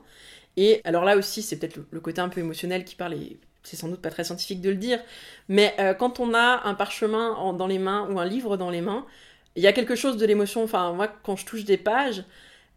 Et 0.58 0.82
alors 0.84 1.04
là 1.06 1.18
aussi, 1.18 1.42
c'est 1.42 1.58
peut-être 1.58 1.80
le, 1.90 2.00
côté 2.00 2.22
un 2.22 2.30
peu 2.30 2.40
émotionnel 2.42 2.86
qui 2.86 2.96
parle, 2.96 3.14
et 3.14 3.38
c'est 3.64 3.76
sans 3.76 3.88
doute 3.88 4.02
pas 4.02 4.10
très 4.12 4.24
scientifique 4.24 4.62
de 4.62 4.70
le 4.70 4.76
dire, 4.76 5.00
mais 5.48 5.74
euh, 5.80 5.94
quand 5.94 6.20
on 6.20 6.34
a 6.34 6.62
un 6.66 6.76
parchemin 6.76 7.54
dans 7.54 7.68
les 7.68 7.80
mains 7.80 8.08
ou 8.12 8.20
un 8.20 8.26
livre 8.26 8.58
dans 8.58 8.70
les 8.70 8.82
mains, 8.82 9.06
il 9.56 9.64
y 9.64 9.68
a 9.68 9.74
quelque 9.74 9.96
chose 9.96 10.18
de 10.18 10.26
l'émotion. 10.26 10.64
Enfin, 10.64 10.94
moi, 10.94 11.08
quand 11.08 11.36
je 11.36 11.46
touche 11.46 11.64
des 11.64 11.78
pages, 11.78 12.24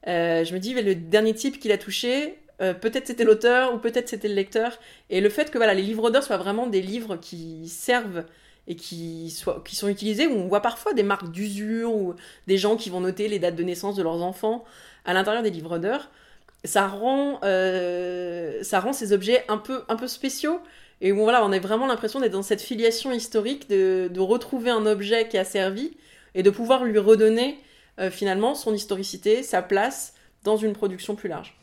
euh, 0.09 0.45
je 0.45 0.55
me 0.55 0.59
dis, 0.59 0.75
le 0.75 0.95
dernier 0.95 1.35
type 1.35 1.59
qu'il 1.59 1.73
a 1.73 1.79
touché, 1.79 2.39
euh, 2.63 2.75
peut-être 2.75 3.07
c'était 3.07 3.25
l'auteur 3.25 3.75
ou 3.75 3.79
peut-être 3.79 4.09
c'était 4.09 4.29
le 4.29 4.35
lecteur. 4.35 4.79
Et 5.11 5.21
le 5.21 5.29
fait 5.29 5.51
que 5.51 5.59
voilà, 5.59 5.75
les 5.75 5.83
livres 5.83 6.11
d'heures 6.11 6.23
soient 6.23 6.37
vraiment 6.37 6.67
des 6.67 6.83
livres 6.83 7.17
qui 7.17 7.69
servent 7.69 8.25
et 8.69 8.75
qui, 8.75 9.31
sont 9.31 9.89
utilisés, 9.89 10.27
où 10.27 10.35
on 10.35 10.49
voit 10.49 10.63
parfois 10.63 10.93
des 10.93 11.03
marques 11.03 11.31
d'usure 11.31 11.95
ou 11.95 12.15
des 12.47 12.59
gens 12.59 12.77
qui 12.77 12.91
vont 12.91 13.01
noter 13.01 13.29
les 13.29 13.39
dates 13.39 13.57
de 13.57 13.63
naissance 13.63 13.97
de 13.97 14.03
leurs 14.03 14.23
enfants 14.23 14.65
à 15.05 15.13
l'intérieur 15.15 15.43
des 15.43 15.51
livres 15.51 15.79
d'heures, 15.79 16.11
ça 16.65 16.89
rend, 16.89 17.39
euh, 17.45 18.63
ça 18.63 18.81
rend 18.81 18.93
ces 18.93 19.13
objets 19.13 19.45
un 19.49 19.59
peu, 19.59 19.83
un 19.89 19.97
peu 19.97 20.09
spéciaux 20.09 20.61
et 21.01 21.13
où 21.13 21.17
voilà, 21.17 21.45
on 21.45 21.53
a 21.53 21.59
vraiment 21.59 21.87
l'impression 21.87 22.21
d'être 22.21 22.33
dans 22.33 22.43
cette 22.43 22.63
filiation 22.63 23.13
historique, 23.13 23.69
de, 23.69 24.09
de, 24.13 24.21
retrouver 24.21 24.71
un 24.71 24.87
objet 24.87 25.29
qui 25.29 25.39
a 25.39 25.45
servi 25.45 25.93
et 26.35 26.43
de 26.43 26.51
pouvoir 26.51 26.85
lui 26.85 26.99
redonner 26.99 27.59
euh, 28.01 28.11
finalement 28.11 28.55
son 28.55 28.75
historicité, 28.75 29.43
sa 29.43 29.63
place 29.63 30.15
dans 30.43 30.57
une 30.57 30.73
production 30.73 31.15
plus 31.15 31.29
large. 31.29 31.57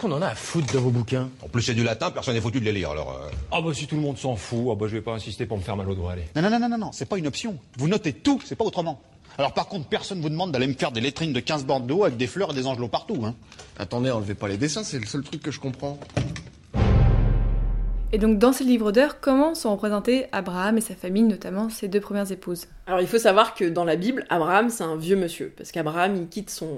Qu'on 0.00 0.12
en 0.12 0.22
a 0.22 0.28
à 0.28 0.34
foutre 0.34 0.72
de 0.72 0.78
vos 0.78 0.90
bouquins? 0.90 1.28
En 1.42 1.48
plus, 1.48 1.62
c'est 1.62 1.74
du 1.74 1.84
latin, 1.84 2.10
personne 2.10 2.34
n'est 2.34 2.40
foutu 2.40 2.58
de 2.58 2.64
les 2.64 2.72
lire, 2.72 2.90
alors... 2.90 3.10
Euh. 3.10 3.30
Ah 3.52 3.60
bah 3.60 3.72
si 3.74 3.86
tout 3.86 3.96
le 3.96 4.00
monde 4.00 4.16
s'en 4.16 4.34
fout, 4.34 4.68
ah 4.72 4.74
bah 4.74 4.86
je 4.88 4.96
vais 4.96 5.02
pas 5.02 5.12
insister 5.12 5.44
pour 5.46 5.58
me 5.58 5.62
faire 5.62 5.76
mal 5.76 5.88
au 5.88 5.94
doigt, 5.94 6.12
allez. 6.12 6.24
Non, 6.34 6.42
non, 6.42 6.58
non, 6.58 6.68
non, 6.68 6.78
non, 6.78 6.92
c'est 6.92 7.08
pas 7.08 7.18
une 7.18 7.26
option. 7.26 7.58
Vous 7.76 7.86
notez 7.86 8.14
tout, 8.14 8.40
c'est 8.44 8.56
pas 8.56 8.64
autrement. 8.64 9.00
Alors 9.38 9.52
par 9.52 9.68
contre, 9.68 9.86
personne 9.88 10.20
vous 10.20 10.30
demande 10.30 10.52
d'aller 10.52 10.66
me 10.66 10.74
faire 10.74 10.90
des 10.90 11.00
lettrines 11.00 11.32
de 11.32 11.40
15 11.40 11.64
bords 11.64 11.80
d'eau 11.80 12.04
avec 12.04 12.16
des 12.16 12.26
fleurs 12.26 12.50
et 12.50 12.54
des 12.54 12.66
angelots 12.66 12.88
partout, 12.88 13.22
hein. 13.24 13.34
Attendez, 13.78 14.10
enlevez 14.10 14.34
pas 14.34 14.48
les 14.48 14.56
dessins, 14.56 14.84
c'est 14.84 14.98
le 14.98 15.06
seul 15.06 15.22
truc 15.22 15.42
que 15.42 15.50
je 15.50 15.60
comprends. 15.60 15.98
Et 18.12 18.18
donc 18.18 18.38
dans 18.38 18.52
ces 18.52 18.64
livres 18.64 18.90
d'heures, 18.90 19.20
comment 19.20 19.54
sont 19.54 19.70
représentés 19.70 20.26
Abraham 20.32 20.78
et 20.78 20.80
sa 20.80 20.94
famille, 20.96 21.22
notamment 21.22 21.68
ses 21.68 21.88
deux 21.88 22.00
premières 22.00 22.32
épouses? 22.32 22.66
Alors 22.86 23.00
il 23.00 23.06
faut 23.06 23.18
savoir 23.18 23.54
que 23.54 23.64
dans 23.66 23.84
la 23.84 23.96
Bible, 23.96 24.24
Abraham 24.30 24.68
c'est 24.68 24.82
un 24.82 24.96
vieux 24.96 25.16
monsieur, 25.16 25.52
parce 25.56 25.70
qu'Abraham 25.70 26.16
il 26.16 26.28
quitte 26.28 26.50
son, 26.50 26.76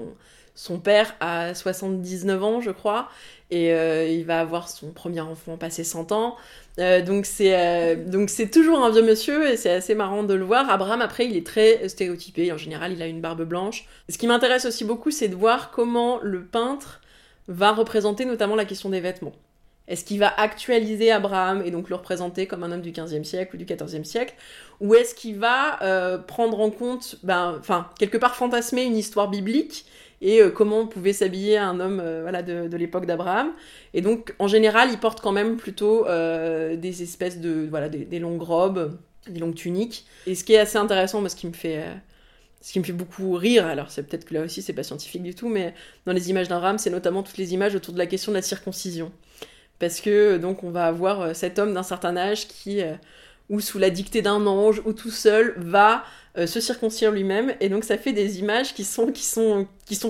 son 0.55 0.79
père 0.79 1.15
à 1.19 1.55
79 1.55 2.43
ans, 2.43 2.61
je 2.61 2.71
crois, 2.71 3.09
et 3.49 3.73
euh, 3.73 4.07
il 4.07 4.25
va 4.25 4.39
avoir 4.39 4.69
son 4.69 4.91
premier 4.91 5.21
enfant 5.21 5.57
passé 5.57 5.83
100 5.83 6.11
ans. 6.11 6.35
Euh, 6.79 7.01
donc 7.01 7.25
c'est 7.25 7.55
euh, 7.55 7.95
donc 7.95 8.29
c'est 8.29 8.49
toujours 8.49 8.83
un 8.83 8.89
vieux 8.89 9.03
monsieur 9.03 9.47
et 9.47 9.57
c'est 9.57 9.69
assez 9.69 9.95
marrant 9.95 10.23
de 10.23 10.33
le 10.33 10.43
voir. 10.43 10.69
Abraham 10.69 11.01
après 11.01 11.27
il 11.27 11.37
est 11.37 11.45
très 11.45 11.87
stéréotypé. 11.87 12.51
En 12.51 12.57
général 12.57 12.93
il 12.93 13.01
a 13.01 13.07
une 13.07 13.21
barbe 13.21 13.43
blanche. 13.43 13.85
Ce 14.09 14.17
qui 14.17 14.27
m'intéresse 14.27 14.65
aussi 14.65 14.85
beaucoup 14.85 15.11
c'est 15.11 15.27
de 15.27 15.35
voir 15.35 15.71
comment 15.71 16.19
le 16.21 16.43
peintre 16.43 17.01
va 17.47 17.71
représenter 17.71 18.25
notamment 18.25 18.55
la 18.55 18.65
question 18.65 18.89
des 18.89 19.01
vêtements. 19.01 19.33
Est-ce 19.87 20.05
qu'il 20.05 20.17
va 20.17 20.33
actualiser 20.39 21.11
Abraham 21.11 21.61
et 21.65 21.69
donc 21.69 21.89
le 21.89 21.95
représenter 21.95 22.47
comme 22.47 22.63
un 22.63 22.71
homme 22.71 22.81
du 22.81 22.93
15e 22.93 23.25
siècle 23.25 23.55
ou 23.55 23.57
du 23.57 23.65
14e 23.65 24.05
siècle? 24.05 24.33
Ou 24.79 24.95
est-ce 24.95 25.13
qu'il 25.13 25.37
va 25.37 26.21
prendre 26.25 26.61
en 26.61 26.69
compte, 26.69 27.17
ben, 27.21 27.57
enfin, 27.59 27.89
quelque 27.99 28.17
part 28.17 28.35
fantasmer 28.37 28.83
une 28.83 28.95
histoire 28.95 29.29
biblique 29.29 29.85
et 30.23 30.41
euh, 30.41 30.49
comment 30.49 30.87
pouvait 30.87 31.13
s'habiller 31.13 31.57
un 31.57 31.79
homme 31.79 31.99
euh, 32.03 32.21
voilà, 32.23 32.41
de, 32.41 32.67
de 32.67 32.77
l'époque 32.77 33.05
d'Abraham 33.05 33.51
Et 33.93 34.01
donc, 34.01 34.33
en 34.39 34.47
général, 34.47 34.89
il 34.91 34.97
porte 34.97 35.21
quand 35.21 35.31
même 35.31 35.57
plutôt 35.57 36.05
des 36.05 37.03
espèces 37.03 37.39
de, 37.39 37.67
voilà, 37.69 37.89
des, 37.89 38.19
longues 38.19 38.41
robes, 38.41 38.97
des 39.29 39.39
longues 39.39 39.55
tuniques. 39.55 40.05
Et 40.25 40.33
ce 40.33 40.43
qui 40.43 40.53
est 40.53 40.59
assez 40.59 40.77
intéressant, 40.77 41.19
moi, 41.19 41.29
ce 41.29 41.35
qui 41.35 41.47
me 41.47 41.53
fait 41.53 41.83
ce 42.61 42.71
qui 42.71 42.79
me 42.79 42.85
fait 42.85 42.93
beaucoup 42.93 43.33
rire, 43.33 43.67
alors 43.67 43.91
c'est 43.91 44.03
peut-être 44.03 44.23
que 44.23 44.33
là 44.33 44.41
aussi 44.41 44.61
c'est 44.61 44.71
pas 44.71 44.83
scientifique 44.83 45.21
du 45.21 45.35
tout, 45.35 45.49
mais 45.49 45.73
dans 46.05 46.13
les 46.13 46.29
images 46.29 46.47
d'Abraham, 46.47 46.77
c'est 46.77 46.91
notamment 46.91 47.21
toutes 47.21 47.37
les 47.37 47.53
images 47.53 47.75
autour 47.75 47.93
de 47.93 47.99
la 47.99 48.05
question 48.05 48.31
de 48.31 48.37
la 48.37 48.41
circoncision 48.41 49.11
parce 49.83 49.99
que 49.99 50.37
donc 50.37 50.63
on 50.63 50.69
va 50.69 50.85
avoir 50.85 51.21
euh, 51.21 51.33
cet 51.33 51.59
homme 51.59 51.73
d'un 51.73 51.83
certain 51.83 52.15
âge 52.15 52.47
qui, 52.47 52.81
euh, 52.81 52.93
ou 53.53 53.59
sous 53.59 53.77
la 53.77 53.91
dictée 53.91 54.23
d'un 54.23 54.47
ange, 54.47 54.81
ou 54.83 54.93
tout 54.93 55.11
seul, 55.11 55.53
va 55.57 56.03
euh, 56.39 56.47
se 56.47 56.59
circoncire 56.59 57.11
lui-même, 57.11 57.53
et 57.59 57.69
donc 57.69 57.83
ça 57.83 57.99
fait 57.99 58.11
des 58.11 58.39
images 58.39 58.73
qui 58.73 58.83
sont, 58.83 59.13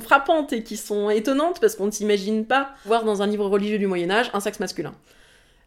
frappantes 0.01 0.53
et 0.53 0.63
qui 0.63 0.77
sont 0.77 1.09
étonnantes, 1.09 1.59
parce 1.59 1.75
qu'on 1.75 1.87
ne 1.87 1.91
s'imagine 1.91 2.45
pas 2.45 2.69
voir 2.85 3.03
dans 3.03 3.21
un 3.21 3.27
livre 3.27 3.45
religieux 3.45 3.77
du 3.77 3.85
Moyen 3.85 4.09
Âge 4.11 4.31
un 4.33 4.39
sexe 4.39 4.61
masculin. 4.61 4.93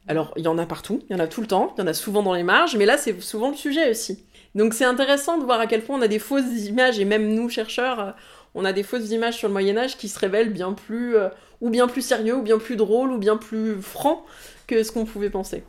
Alors, 0.09 0.33
il 0.39 0.45
y 0.47 0.49
en 0.49 0.57
a 0.57 0.65
partout, 0.65 1.03
il 1.11 1.13
y 1.13 1.17
en 1.17 1.23
a 1.23 1.27
tout 1.27 1.43
le 1.43 1.47
temps, 1.47 1.75
il 1.77 1.83
y 1.83 1.85
en 1.85 1.87
a 1.87 1.93
souvent 1.93 2.23
dans 2.23 2.33
les 2.33 2.45
marges, 2.45 2.77
mais 2.77 2.87
là, 2.87 2.97
c'est 2.97 3.21
souvent 3.21 3.51
le 3.51 3.57
sujet 3.57 3.91
aussi. 3.91 4.25
Donc, 4.55 4.73
c'est 4.73 4.87
intéressant 4.87 5.37
de 5.37 5.45
voir 5.45 5.61
à 5.61 5.67
quel 5.67 5.83
point 5.83 5.99
on 5.99 6.03
a 6.03 6.09
des 6.09 6.19
fausses 6.19 6.65
images, 6.65 6.99
et 6.99 7.05
même 7.05 7.29
nous, 7.35 7.51
chercheurs, 7.51 8.17
on 8.55 8.65
a 8.65 8.73
des 8.73 8.85
fausses 8.85 9.11
images 9.11 9.37
sur 9.37 9.49
le 9.49 9.53
Moyen 9.53 9.77
Âge 9.77 9.99
qui 9.99 10.09
se 10.09 10.19
révèlent 10.19 10.51
bien 10.51 10.73
plus 10.73 11.15
ou 11.61 11.69
bien 11.69 11.89
plus 11.89 12.01
sérieux, 12.01 12.37
ou 12.37 12.43
bien 12.43 12.57
plus 12.57 12.77
drôle, 12.77 13.13
ou 13.13 13.19
bien 13.19 13.37
plus 13.37 13.83
franc 13.83 14.25
que 14.67 14.83
ce 14.83 14.93
qu'on 14.93 15.05
pouvait 15.05 15.29
penser. 15.29 15.63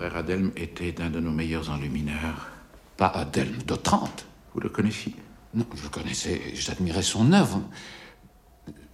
Frère 0.00 0.16
Adelme 0.16 0.50
était 0.56 0.98
un 1.02 1.10
de 1.10 1.20
nos 1.20 1.30
meilleurs 1.30 1.68
enlumineurs. 1.68 2.48
Pas 2.96 3.08
Adelme 3.08 3.58
d'Otrante, 3.66 4.24
vous 4.54 4.60
le 4.60 4.70
connaissiez? 4.70 5.14
Non, 5.52 5.66
je 5.76 5.82
le 5.82 5.90
connaissais, 5.90 6.40
j'admirais 6.54 7.02
son 7.02 7.34
œuvre. 7.34 7.60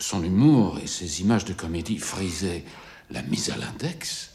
Son 0.01 0.25
humour 0.25 0.81
et 0.83 0.89
ses 0.89 1.21
images 1.21 1.45
de 1.45 1.53
comédie 1.53 1.99
frisaient 1.99 2.65
la 3.13 3.23
mise 3.23 3.51
à 3.51 3.57
l'index. 3.57 4.33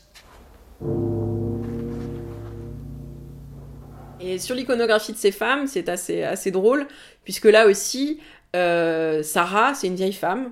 Et 4.22 4.40
sur 4.40 4.56
l'iconographie 4.56 5.12
de 5.12 5.18
ces 5.18 5.34
femmes, 5.34 5.68
c'est 5.68 5.90
assez, 5.90 6.24
assez 6.24 6.52
drôle, 6.52 6.88
puisque 7.26 7.48
là 7.48 7.68
aussi, 7.68 8.22
euh, 8.56 9.24
Sarah, 9.24 9.74
c'est 9.76 9.88
une 9.88 9.96
vieille 9.96 10.14
femme. 10.14 10.52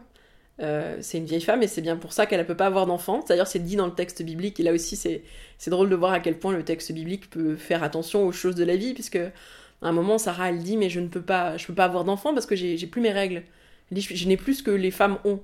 Euh, 0.61 0.97
c'est 1.01 1.17
une 1.17 1.25
vieille 1.25 1.41
femme 1.41 1.63
et 1.63 1.67
c'est 1.67 1.81
bien 1.81 1.95
pour 1.95 2.11
ça 2.11 2.25
qu'elle 2.25 2.39
ne 2.39 2.45
peut 2.45 2.55
pas 2.55 2.65
avoir 2.65 2.85
d'enfant. 2.85 3.23
D'ailleurs, 3.27 3.47
c'est 3.47 3.59
dit 3.59 3.75
dans 3.75 3.85
le 3.85 3.93
texte 3.93 4.21
biblique. 4.23 4.59
Et 4.59 4.63
là 4.63 4.73
aussi, 4.73 4.95
c'est, 4.95 5.23
drôle 5.67 5.89
de 5.89 5.95
voir 5.95 6.11
à 6.11 6.19
quel 6.19 6.37
point 6.37 6.53
le 6.53 6.63
texte 6.63 6.91
biblique 6.91 7.29
peut 7.29 7.55
faire 7.55 7.83
attention 7.83 8.25
aux 8.25 8.31
choses 8.31 8.55
de 8.55 8.65
la 8.65 8.75
vie, 8.75 8.93
puisque 8.93 9.15
à 9.15 9.31
un 9.81 9.91
moment, 9.91 10.17
Sarah, 10.17 10.49
elle 10.49 10.59
dit 10.59 10.77
Mais 10.77 10.89
je 10.89 10.99
ne 10.99 11.07
peux 11.07 11.21
pas, 11.21 11.57
je 11.57 11.65
peux 11.65 11.73
pas 11.73 11.85
avoir 11.85 12.03
d'enfant 12.03 12.33
parce 12.33 12.45
que 12.45 12.55
j'ai, 12.55 12.77
plus 12.87 13.01
mes 13.01 13.11
règles. 13.11 13.43
Elle 13.91 13.97
dit 13.97 14.01
Je 14.01 14.27
n'ai 14.27 14.37
plus 14.37 14.55
ce 14.55 14.63
que 14.63 14.71
les 14.71 14.91
femmes 14.91 15.17
ont. 15.25 15.39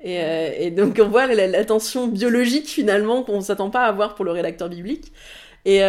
Et, 0.00 0.18
euh, 0.20 0.70
donc, 0.70 1.00
on 1.02 1.08
voit 1.08 1.26
l'attention 1.26 2.06
biologique 2.06 2.66
finalement 2.66 3.22
qu'on 3.22 3.36
ne 3.36 3.42
s'attend 3.42 3.70
pas 3.70 3.84
à 3.84 3.88
avoir 3.88 4.14
pour 4.14 4.24
le 4.24 4.30
rédacteur 4.30 4.68
biblique. 4.68 5.12
Et 5.66 5.80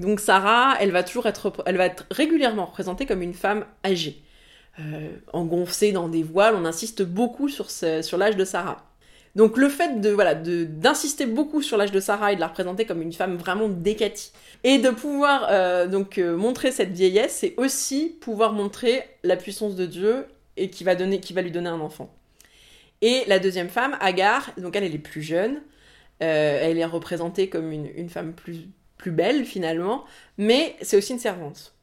donc, 0.00 0.20
Sarah, 0.20 0.76
elle 0.80 0.90
va 0.90 1.02
toujours 1.02 1.26
être, 1.26 1.52
elle 1.66 1.76
va 1.76 1.84
être 1.84 2.06
régulièrement 2.10 2.64
représentée 2.64 3.04
comme 3.04 3.20
une 3.20 3.34
femme 3.34 3.66
âgée 3.84 4.22
euh, 4.80 5.92
dans 5.92 6.08
des 6.08 6.22
voiles, 6.22 6.54
on 6.54 6.64
insiste 6.64 7.02
beaucoup 7.02 7.48
sur, 7.48 7.70
sur 7.70 8.18
l'âge 8.18 8.36
de 8.36 8.44
Sarah. 8.44 8.88
Donc 9.38 9.56
le 9.56 9.68
fait 9.68 10.00
de 10.00 10.10
voilà 10.10 10.34
d'insister 10.34 11.26
beaucoup 11.26 11.62
sur 11.62 11.76
l'âge 11.76 11.92
de 11.92 12.00
Sarah 12.00 12.32
et 12.32 12.34
de 12.34 12.40
la 12.40 12.48
représenter 12.48 12.86
comme 12.86 13.02
une 13.02 13.12
femme 13.12 13.36
vraiment 13.36 13.68
décatie 13.68 14.32
et 14.64 14.78
de 14.78 14.90
pouvoir 14.90 15.46
euh, 15.50 15.86
donc 15.86 16.18
euh, 16.18 16.36
montrer 16.36 16.72
cette 16.72 16.90
vieillesse, 16.90 17.36
c'est 17.38 17.54
aussi 17.56 18.16
pouvoir 18.20 18.52
montrer 18.52 19.04
la 19.22 19.36
puissance 19.36 19.76
de 19.76 19.86
Dieu 19.86 20.26
et 20.56 20.70
qui 20.70 20.82
va 20.82 20.94
donner 20.94 21.20
qui 21.20 21.34
va 21.34 21.42
lui 21.42 21.52
donner 21.52 21.68
un 21.68 21.80
enfant. 21.80 22.12
Et 23.00 23.22
la 23.28 23.38
deuxième 23.38 23.68
femme, 23.68 23.96
Agar, 24.00 24.50
donc 24.58 24.74
elle 24.74 24.82
elle 24.82 24.94
est 24.94 24.98
plus 24.98 25.22
jeune, 25.22 25.62
euh, 26.20 26.58
elle 26.60 26.78
est 26.78 26.84
représentée 26.84 27.48
comme 27.48 27.70
une, 27.70 27.86
une 27.94 28.08
femme 28.08 28.32
plus 28.32 28.66
plus 28.96 29.12
belle 29.12 29.44
finalement, 29.44 30.04
mais 30.36 30.74
c'est 30.82 30.96
aussi 30.96 31.12
une 31.12 31.20
servante. 31.20 31.77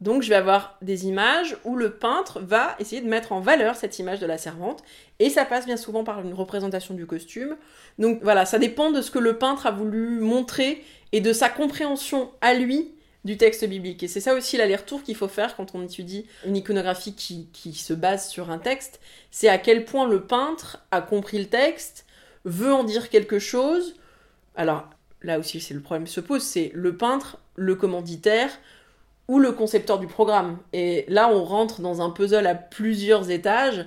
Donc 0.00 0.22
je 0.22 0.28
vais 0.28 0.34
avoir 0.34 0.76
des 0.82 1.06
images 1.06 1.56
où 1.64 1.76
le 1.76 1.90
peintre 1.90 2.40
va 2.40 2.74
essayer 2.78 3.00
de 3.00 3.08
mettre 3.08 3.32
en 3.32 3.40
valeur 3.40 3.76
cette 3.76 3.98
image 3.98 4.20
de 4.20 4.26
la 4.26 4.38
servante, 4.38 4.82
et 5.18 5.30
ça 5.30 5.44
passe 5.44 5.66
bien 5.66 5.76
souvent 5.76 6.04
par 6.04 6.20
une 6.20 6.34
représentation 6.34 6.94
du 6.94 7.06
costume. 7.06 7.56
Donc 7.98 8.20
voilà, 8.22 8.44
ça 8.44 8.58
dépend 8.58 8.90
de 8.90 9.00
ce 9.00 9.10
que 9.10 9.18
le 9.18 9.38
peintre 9.38 9.66
a 9.66 9.70
voulu 9.70 10.18
montrer 10.20 10.84
et 11.12 11.20
de 11.20 11.32
sa 11.32 11.48
compréhension 11.48 12.30
à 12.40 12.54
lui 12.54 12.92
du 13.24 13.36
texte 13.36 13.64
biblique. 13.64 14.02
Et 14.02 14.08
c'est 14.08 14.20
ça 14.20 14.34
aussi 14.34 14.56
l'aller-retour 14.56 15.02
qu'il 15.02 15.16
faut 15.16 15.28
faire 15.28 15.56
quand 15.56 15.74
on 15.74 15.82
étudie 15.82 16.26
une 16.44 16.56
iconographie 16.56 17.14
qui, 17.14 17.72
se 17.72 17.94
base 17.94 18.28
sur 18.28 18.50
un 18.50 18.58
texte, 18.58 19.00
c'est 19.30 19.48
à 19.48 19.58
quel 19.58 19.84
point 19.84 20.06
le 20.06 20.24
peintre 20.24 20.84
a 20.90 21.00
compris 21.00 21.38
le 21.38 21.46
texte, 21.46 22.04
veut 22.44 22.72
en 22.72 22.84
dire 22.84 23.08
quelque 23.08 23.38
chose. 23.38 23.94
Alors 24.56 24.90
là 25.22 25.38
aussi 25.38 25.64
le 25.72 25.80
problème 25.80 26.06
se 26.06 26.20
pose, 26.20 26.42
c'est 26.42 26.70
le 26.74 26.96
peintre, 26.96 27.38
le 27.56 27.74
commanditaire, 27.74 28.50
ou 29.28 29.38
le 29.38 29.52
concepteur 29.52 29.98
du 29.98 30.06
programme. 30.06 30.58
Et 30.72 31.04
là, 31.08 31.30
on 31.32 31.44
rentre 31.44 31.80
dans 31.80 32.02
un 32.02 32.10
puzzle 32.10 32.46
à 32.46 32.54
plusieurs 32.54 33.30
étages 33.30 33.86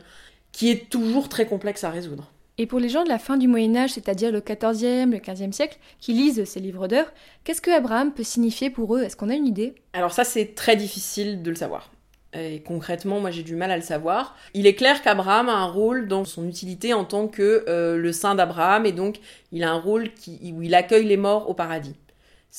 qui 0.51 0.71
est 0.71 0.89
toujours 0.89 1.29
très 1.29 1.45
complexe 1.45 1.83
à 1.83 1.89
résoudre. 1.89 2.31
Et 2.59 2.65
pour 2.65 2.79
les 2.79 2.89
gens 2.89 3.03
de 3.03 3.09
la 3.09 3.19
fin 3.19 3.37
du 3.37 3.47
Moyen 3.47 3.75
Âge, 3.75 3.91
c'est-à-dire 3.91 4.31
le 4.31 4.41
XIVe, 4.41 5.11
le 5.11 5.19
XVe 5.19 5.51
siècle, 5.51 5.77
qui 5.99 6.13
lisent 6.13 6.43
ces 6.45 6.59
livres 6.59 6.87
d'heures, 6.87 7.11
qu'est-ce 7.43 7.61
que 7.61 7.69
Abraham 7.69 8.11
peut 8.11 8.23
signifier 8.23 8.71
pour 8.71 8.95
eux? 8.95 9.03
Est-ce 9.03 9.15
qu'on 9.15 9.29
a 9.29 9.35
une 9.35 9.45
idée? 9.45 9.75
Alors 9.93 10.11
ça, 10.11 10.23
c'est 10.23 10.55
très 10.55 10.75
difficile 10.75 11.43
de 11.43 11.49
le 11.51 11.55
savoir. 11.55 11.91
Et 12.33 12.61
concrètement, 12.61 13.19
moi 13.19 13.31
j'ai 13.31 13.43
du 13.43 13.55
mal 13.55 13.71
à 13.71 13.77
le 13.77 13.83
savoir. 13.83 14.35
Il 14.53 14.67
est 14.67 14.75
clair 14.75 15.01
qu'Abraham 15.01 15.49
a 15.49 15.53
un 15.53 15.67
rôle 15.67 16.07
dans 16.07 16.25
son 16.25 16.47
utilité 16.47 16.93
en 16.93 17.05
tant 17.05 17.27
que 17.27 17.63
euh, 17.67 17.97
le 17.97 18.11
saint 18.11 18.35
d'Abraham, 18.35 18.85
et 18.85 18.91
donc 18.91 19.19
il 19.51 19.63
a 19.63 19.71
un 19.71 19.79
rôle 19.79 20.11
qui, 20.13 20.53
où 20.55 20.61
il 20.61 20.75
accueille 20.75 21.05
les 21.05 21.17
morts 21.17 21.49
au 21.49 21.53
paradis. 21.53 21.95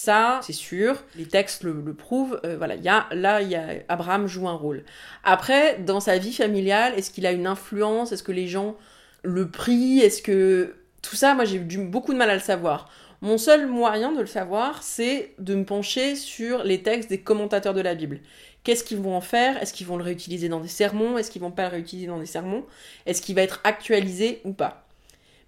Ça, 0.00 0.38
c'est 0.44 0.52
sûr, 0.52 1.02
les 1.16 1.26
textes 1.26 1.64
le, 1.64 1.92
prouvent. 1.92 2.40
Euh, 2.44 2.56
voilà, 2.56 2.76
y 2.76 2.88
a, 2.88 3.08
là, 3.10 3.42
y 3.42 3.56
a, 3.56 3.82
Abraham 3.88 4.28
joue 4.28 4.46
un 4.46 4.54
rôle. 4.54 4.84
Après, 5.24 5.76
dans 5.80 5.98
sa 5.98 6.18
vie 6.18 6.32
familiale, 6.32 6.94
est-ce 6.96 7.10
qu'il 7.10 7.26
a 7.26 7.32
une 7.32 7.48
influence? 7.48 8.12
Est-ce 8.12 8.22
que 8.22 8.30
les 8.30 8.46
gens 8.46 8.76
le 9.24 9.50
prient? 9.50 9.98
Est-ce 9.98 10.22
que 10.22 10.76
tout 11.02 11.16
ça, 11.16 11.34
moi, 11.34 11.44
j'ai 11.44 11.56
eu 11.56 11.78
beaucoup 11.78 12.12
de 12.12 12.16
mal 12.16 12.30
à 12.30 12.34
le 12.34 12.40
savoir. 12.40 12.88
Mon 13.22 13.38
seul 13.38 13.66
moyen 13.66 14.12
de 14.12 14.20
le 14.20 14.28
savoir, 14.28 14.84
c'est 14.84 15.34
de 15.40 15.56
me 15.56 15.64
pencher 15.64 16.14
sur 16.14 16.62
les 16.62 16.80
textes 16.80 17.10
des 17.10 17.18
commentateurs 17.18 17.74
de 17.74 17.80
la 17.80 17.96
Bible. 17.96 18.20
Qu'est-ce 18.62 18.84
qu'ils 18.84 18.98
vont 18.98 19.16
en 19.16 19.20
faire? 19.20 19.60
Est-ce 19.60 19.72
qu'ils 19.72 19.88
vont 19.88 19.96
le 19.96 20.04
réutiliser 20.04 20.48
dans 20.48 20.60
des 20.60 20.68
sermons? 20.68 21.18
Est-ce 21.18 21.32
qu'ils 21.32 21.42
vont 21.42 21.50
pas 21.50 21.64
le 21.64 21.70
réutiliser 21.70 22.06
dans 22.06 22.20
des 22.20 22.26
sermons? 22.26 22.64
Est-ce 23.04 23.20
qu'il 23.20 23.34
va 23.34 23.42
être 23.42 23.60
actualisé 23.64 24.42
ou 24.44 24.52
pas? 24.52 24.86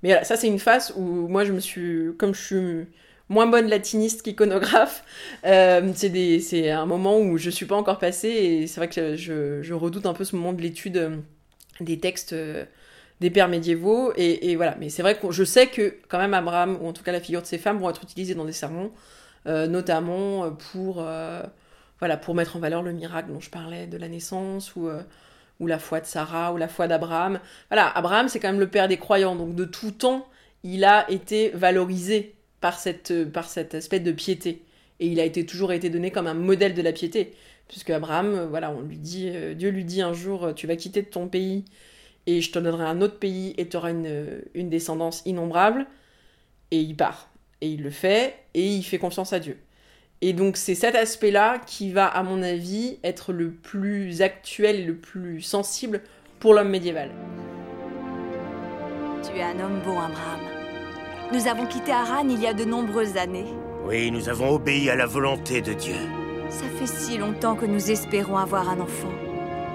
Mais 0.03 0.09
voilà, 0.09 0.25
ça 0.25 0.35
c'est 0.35 0.49
une 0.49 0.59
phase 0.59 0.93
où 0.97 1.03
moi 1.29 1.45
je 1.45 1.53
me 1.53 1.61
suis, 1.61 2.17
comme 2.19 2.35
je 2.35 2.43
suis 2.43 2.87
moins 3.31 3.47
bonne 3.47 3.69
latiniste 3.69 4.23
qu'iconographe. 4.23 5.05
Euh, 5.47 5.93
c'est 5.95 6.71
un 6.71 6.85
moment 6.85 7.19
où 7.19 7.39
je 7.39 7.49
suis 7.49 7.65
pas 7.65 7.77
encore 7.77 7.99
passée 7.99 8.29
et 8.29 8.67
c'est 8.67 8.81
vrai 8.81 8.89
que 8.89 9.17
je, 9.17 9.73
redoute 9.73 10.05
un 10.05 10.13
peu 10.13 10.25
ce 10.25 10.37
moment 10.37 10.53
de 10.53 10.61
l'étude 10.61 10.97
euh, 10.99 11.17
des 11.81 11.99
textes 11.99 12.35
euh, 12.35 12.67
des 13.21 13.31
pères 13.31 13.49
médiévaux. 13.49 14.13
Et, 14.17 14.57
voilà, 14.57 14.77
mais 14.79 14.91
c'est 14.91 15.03
vrai 15.03 15.17
que 15.17 15.31
je 15.31 15.45
sais 15.45 15.69
que 15.69 15.97
quand 16.09 16.19
même 16.19 16.35
Abraham, 16.35 16.79
ou 16.83 16.89
en 16.89 16.93
tout 16.93 17.03
cas 17.03 17.13
la 17.13 17.21
figure 17.21 17.41
de 17.41 17.47
ces 17.47 17.59
femmes, 17.59 17.79
vont 17.79 17.89
être 17.89 18.03
utilisées 18.03 18.35
dans 18.35 18.47
des 18.47 18.53
sermons, 18.53 18.93
notamment 19.45 20.51
pour, 20.73 21.05
mettre 22.35 22.57
en 22.57 22.61
valeur 22.61 22.83
le 22.83 22.93
miracle 22.93 23.31
dont 23.31 23.41
je 23.41 23.51
parlais 23.51 23.87
de 23.87 23.99
la 23.99 24.09
naissance 24.09 24.75
ou 24.75 24.89
ou 25.61 25.67
la 25.67 25.79
foi 25.79 26.01
de 26.01 26.07
Sarah, 26.07 26.55
ou 26.55 26.57
la 26.57 26.69
foi 26.69 26.89
d'Abraham. 26.89 27.41
Voilà, 27.69 27.89
Abraham, 27.89 28.29
c'est 28.29 28.41
quand 28.41 28.49
même 28.49 28.61
le 28.61 28.71
père 28.71 28.89
des 28.89 28.97
croyants, 28.97 29.37
donc 29.37 29.55
de 29.55 29.67
tout 29.67 29.91
temps, 29.91 30.27
il 30.65 30.85
a 30.87 31.11
été 31.11 31.51
valorisé 31.51 32.35
par 32.61 32.79
cette, 32.79 33.31
par 33.31 33.49
cet 33.49 33.75
aspect 33.75 34.01
de 34.01 34.13
piété. 34.13 34.63
Et 35.01 35.07
il 35.07 35.19
a 35.19 35.25
été, 35.25 35.47
toujours 35.47 35.73
été 35.73 35.89
donné 35.91 36.11
comme 36.11 36.27
un 36.27 36.35
modèle 36.35 36.75
de 36.75 36.83
la 36.83 36.93
piété. 36.93 37.33
Puisque 37.69 37.91
Abraham, 37.91 38.35
euh, 38.35 38.47
voilà, 38.47 38.71
on 38.71 38.81
lui 38.83 38.99
dit, 38.99 39.31
euh, 39.33 39.55
Dieu 39.55 39.71
lui 39.71 39.85
dit 39.85 40.03
un 40.03 40.13
jour, 40.13 40.45
euh, 40.45 40.53
tu 40.53 40.67
vas 40.67 40.77
quitter 40.77 41.03
ton 41.03 41.29
pays 41.29 41.65
et 42.27 42.41
je 42.41 42.53
te 42.53 42.59
donnerai 42.59 42.85
un 42.85 43.01
autre 43.01 43.19
pays 43.19 43.55
et 43.57 43.69
tu 43.69 43.77
auras 43.77 43.91
une, 43.91 44.43
une 44.55 44.69
descendance 44.69 45.23
innombrable. 45.25 45.87
Et 46.71 46.81
il 46.81 46.97
part. 46.97 47.31
Et 47.61 47.69
il 47.69 47.83
le 47.83 47.91
fait 47.91 48.35
et 48.55 48.67
il 48.67 48.83
fait 48.83 48.99
confiance 48.99 49.33
à 49.33 49.41
Dieu. 49.41 49.59
Et 50.21 50.33
donc 50.35 50.57
c'est 50.57 50.75
cet 50.75 50.95
aspect-là 50.95 51.61
qui 51.67 51.93
va, 51.93 52.07
à 52.07 52.23
mon 52.23 52.43
avis, 52.43 52.99
être 53.05 53.33
le 53.33 53.53
plus 53.53 54.21
actuel 54.21 54.77
et 54.77 54.85
le 54.85 54.97
plus 54.97 55.41
sensible 55.41 56.03
pour 56.41 56.53
l'homme 56.53 56.69
médiéval. 56.69 57.11
Tu 59.23 59.39
es 59.39 59.43
un 59.43 59.59
homme 59.61 59.81
bon, 59.85 59.99
Abraham. 59.99 60.50
Nous 61.33 61.47
avons 61.47 61.65
quitté 61.65 61.93
Haran 61.93 62.29
il 62.29 62.41
y 62.41 62.47
a 62.49 62.53
de 62.53 62.65
nombreuses 62.65 63.17
années. 63.17 63.47
Oui, 63.87 64.11
nous 64.11 64.29
avons 64.29 64.51
obéi 64.51 64.91
à 64.91 64.97
la 64.97 65.07
volonté 65.07 65.63
de 65.63 65.73
Dieu. 65.73 65.95
Ça 66.49 66.65
fait 66.77 66.89
si 66.89 67.19
longtemps 67.19 67.55
que 67.55 67.67
nous 67.67 67.93
espérons 67.93 68.37
avoir 68.37 68.69
un 68.69 68.81
enfant. 68.81 69.13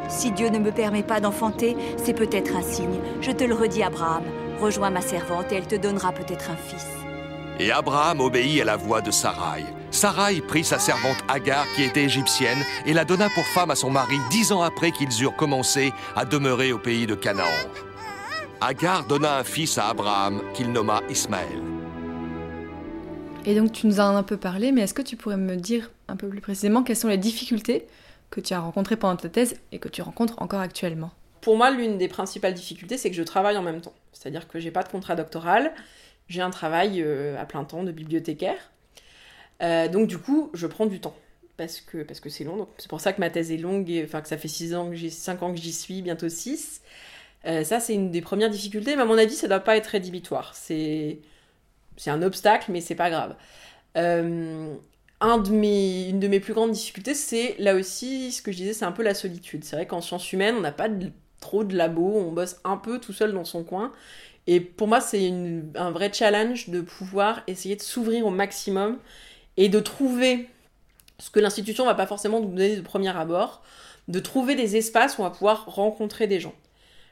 Si 0.10 0.32
Dieu 0.32 0.50
ne 0.50 0.60
me 0.60 0.72
permet 0.72 1.02
pas 1.02 1.22
d'enfanter, 1.22 1.78
c'est 1.96 2.14
peut-être 2.14 2.58
un 2.58 2.62
signe. 2.62 3.00
Je 3.22 3.32
te 3.32 3.46
le 3.46 3.56
redis, 3.56 3.84
Abraham. 3.84 4.24
Rejoins 4.60 4.90
ma 4.90 5.00
servante 5.00 5.50
et 5.54 5.56
elle 5.56 5.68
te 5.68 5.76
donnera 5.76 6.12
peut-être 6.12 6.52
un 6.52 6.58
fils. 6.58 6.88
Et 7.58 7.72
Abraham 7.72 8.20
obéit 8.20 8.62
à 8.62 8.66
la 8.66 8.76
voix 8.76 9.00
de 9.00 9.12
Sarai. 9.12 9.64
Sarai 9.92 10.42
prit 10.42 10.66
sa 10.66 10.78
servante 10.78 11.24
Agar, 11.30 11.66
qui 11.74 11.84
était 11.84 12.04
égyptienne, 12.04 12.66
et 12.86 12.92
la 12.92 13.06
donna 13.06 13.30
pour 13.34 13.46
femme 13.46 13.72
à 13.72 13.76
son 13.76 13.90
mari 13.90 14.18
dix 14.30 14.52
ans 14.52 14.62
après 14.62 14.92
qu'ils 14.92 15.24
eurent 15.24 15.38
commencé 15.38 15.94
à 16.18 16.26
demeurer 16.26 16.74
au 16.74 16.80
pays 16.80 17.08
de 17.08 17.16
Canaan. 17.16 17.46
Agar 18.62 19.06
donna 19.06 19.40
un 19.40 19.44
fils 19.44 19.78
à 19.78 19.90
Abraham, 19.90 20.42
qu'il 20.54 20.72
nomma 20.72 21.02
Ismaël. 21.10 21.60
Et 23.46 23.54
donc 23.54 23.74
tu 23.74 23.86
nous 23.86 24.00
en 24.00 24.16
as 24.16 24.18
un 24.18 24.24
peu 24.24 24.38
parlé, 24.38 24.72
mais 24.72 24.82
est-ce 24.82 24.94
que 24.94 25.02
tu 25.02 25.18
pourrais 25.18 25.38
me 25.38 25.56
dire 25.56 25.92
un 26.08 26.16
peu 26.16 26.30
plus 26.30 26.40
précisément 26.40 26.82
quelles 26.82 26.96
sont 26.96 27.10
les 27.10 27.18
difficultés 27.18 27.86
que 28.32 28.40
tu 28.40 28.54
as 28.54 28.60
rencontrées 28.60 28.96
pendant 28.96 29.18
ta 29.18 29.30
thèse 29.30 29.60
et 29.72 29.80
que 29.80 29.90
tu 29.90 30.02
rencontres 30.02 30.42
encore 30.42 30.62
actuellement? 30.62 31.12
Pour 31.42 31.58
moi, 31.58 31.70
l'une 31.70 31.98
des 31.98 32.08
principales 32.08 32.54
difficultés, 32.54 32.98
c'est 32.98 33.10
que 33.10 33.16
je 33.16 33.24
travaille 33.24 33.58
en 33.58 33.62
même 33.62 33.82
temps. 33.82 33.94
C'est-à-dire 34.14 34.48
que 34.48 34.60
j'ai 34.60 34.72
pas 34.72 34.84
de 34.84 34.90
contrat 34.90 35.16
doctoral, 35.16 35.74
j'ai 36.30 36.42
un 36.42 36.50
travail 36.50 37.02
euh, 37.02 37.40
à 37.40 37.46
plein 37.46 37.66
temps 37.66 37.84
de 37.84 37.92
bibliothécaire. 37.92 38.72
Euh, 39.62 39.90
donc 39.90 40.08
du 40.08 40.18
coup, 40.18 40.50
je 40.54 40.66
prends 40.66 40.86
du 40.86 41.02
temps 41.02 41.16
parce 41.58 41.82
que 41.82 42.04
parce 42.04 42.20
que 42.20 42.30
c'est 42.30 42.46
long. 42.46 42.68
C'est 42.78 42.90
pour 42.90 43.02
ça 43.02 43.14
que 43.14 43.20
ma 43.20 43.30
thèse 43.30 43.52
est 43.52 43.58
longue, 43.58 43.90
et, 43.90 44.04
enfin 44.06 44.22
que 44.22 44.28
ça 44.28 44.38
fait 44.38 44.48
6 44.48 44.76
ans 44.76 44.90
que 44.90 44.96
j'ai 44.96 45.10
5 45.10 45.44
ans 45.44 45.54
que 45.54 45.60
j'y 45.60 45.74
suis, 45.74 46.02
bientôt 46.02 46.30
6. 46.30 46.82
Euh, 47.48 47.64
ça 47.64 47.80
c'est 47.80 47.94
une 47.94 48.12
des 48.12 48.22
premières 48.22 48.50
difficultés, 48.50 48.96
mais 48.96 49.04
à 49.04 49.06
mon 49.06 49.18
avis, 49.18 49.36
ça 49.36 49.48
doit 49.48 49.60
pas 49.60 49.78
être 49.78 49.88
rédhibitoire. 49.88 50.54
C'est 50.56 51.20
un 52.08 52.22
obstacle, 52.22 52.72
mais 52.72 52.82
c'est 52.82 52.96
pas 52.96 53.10
grave. 53.10 53.36
mes, 55.52 56.10
une 56.10 56.20
de 56.20 56.28
mes 56.28 56.40
plus 56.40 56.54
grandes 56.54 56.72
difficultés, 56.72 57.14
c'est 57.14 57.56
là 57.60 57.76
aussi 57.76 58.32
ce 58.32 58.42
que 58.42 58.52
je 58.52 58.58
disais, 58.58 58.74
c'est 58.74 58.86
un 58.86 58.92
peu 58.92 59.04
la 59.04 59.14
solitude. 59.14 59.64
C'est 59.64 59.76
vrai 59.76 59.88
qu'en 59.88 60.02
sciences 60.02 60.32
humaines, 60.34 60.56
on 60.58 60.62
n'a 60.62 60.72
pas 60.72 60.90
trop 61.40 61.64
de 61.64 61.76
labos, 61.76 62.16
on 62.16 62.32
bosse 62.32 62.58
un 62.64 62.78
peu 62.78 63.00
tout 63.00 63.14
seul 63.14 63.34
dans 63.34 63.46
son 63.46 63.64
coin. 63.64 63.92
Et 64.48 64.60
pour 64.60 64.88
moi, 64.88 65.02
c'est 65.02 65.34
un 65.76 65.92
vrai 65.92 66.12
challenge 66.14 66.70
de 66.70 66.82
pouvoir 66.82 67.42
essayer 67.48 67.76
de 67.76 67.82
s'ouvrir 67.82 68.26
au 68.26 68.30
maximum 68.30 69.00
et 69.58 69.70
de 69.70 69.80
trouver 69.80 70.50
ce 71.20 71.30
que 71.30 71.40
l'institution 71.40 71.86
va 71.86 71.96
pas 71.96 72.08
forcément 72.08 72.40
nous 72.40 72.50
donner 72.50 72.76
de 72.76 72.82
premier 72.82 73.16
abord, 73.16 73.64
de 74.08 74.20
trouver 74.20 74.56
des 74.56 74.76
espaces 74.76 75.18
où 75.18 75.22
on 75.22 75.24
va 75.24 75.32
pouvoir 75.32 75.66
rencontrer 75.66 76.28
des 76.28 76.40
gens. 76.40 76.54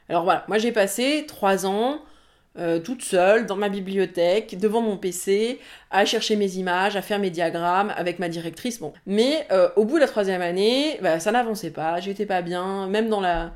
Alors 0.08 0.24
voilà, 0.24 0.44
moi 0.48 0.58
j'ai 0.58 0.72
passé 0.72 1.24
trois 1.26 1.66
ans 1.66 2.00
euh, 2.56 2.78
toute 2.78 3.02
seule 3.02 3.46
dans 3.46 3.56
ma 3.56 3.68
bibliothèque, 3.68 4.56
devant 4.60 4.80
mon 4.80 4.96
PC, 4.96 5.58
à 5.90 6.04
chercher 6.04 6.36
mes 6.36 6.56
images, 6.56 6.94
à 6.94 7.02
faire 7.02 7.18
mes 7.18 7.30
diagrammes 7.30 7.92
avec 7.96 8.20
ma 8.20 8.28
directrice. 8.28 8.78
Bon, 8.78 8.92
mais 9.06 9.46
euh, 9.50 9.68
au 9.74 9.84
bout 9.84 9.96
de 9.96 10.00
la 10.00 10.06
troisième 10.06 10.40
année, 10.40 10.98
bah, 11.02 11.18
ça 11.18 11.32
n'avançait 11.32 11.72
pas, 11.72 11.98
j'étais 11.98 12.26
pas 12.26 12.42
bien, 12.42 12.86
même 12.86 13.08
dans 13.08 13.20
la 13.20 13.52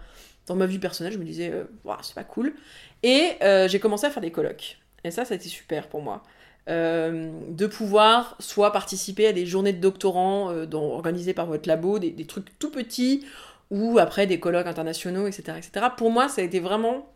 dans 0.48 0.56
ma 0.56 0.64
vie 0.64 0.78
personnelle, 0.78 1.12
je 1.12 1.18
me 1.18 1.24
disais, 1.24 1.50
euh, 1.52 1.64
c'est 2.00 2.14
pas 2.14 2.24
cool. 2.24 2.54
Et 3.02 3.32
euh, 3.42 3.68
j'ai 3.68 3.78
commencé 3.78 4.06
à 4.06 4.10
faire 4.10 4.22
des 4.22 4.30
colloques. 4.30 4.78
Et 5.04 5.10
ça, 5.10 5.26
ça 5.26 5.34
a 5.34 5.36
été 5.36 5.48
super 5.48 5.88
pour 5.88 6.00
moi. 6.02 6.22
De 6.66 7.66
pouvoir 7.66 8.36
soit 8.40 8.72
participer 8.72 9.26
à 9.26 9.32
des 9.32 9.46
journées 9.46 9.72
de 9.72 9.80
doctorants 9.80 10.52
organisées 10.74 11.32
par 11.32 11.46
votre 11.46 11.66
labo, 11.66 11.98
des, 11.98 12.26
trucs 12.26 12.58
tout 12.58 12.70
petits, 12.70 13.24
ou 13.70 13.98
après 13.98 14.26
des 14.26 14.40
colloques 14.40 14.66
internationaux, 14.66 15.26
etc., 15.26 15.58
etc. 15.58 15.86
Pour 15.96 16.10
moi, 16.10 16.28
ça 16.28 16.40
a 16.40 16.44
été 16.44 16.60
vraiment 16.60 17.12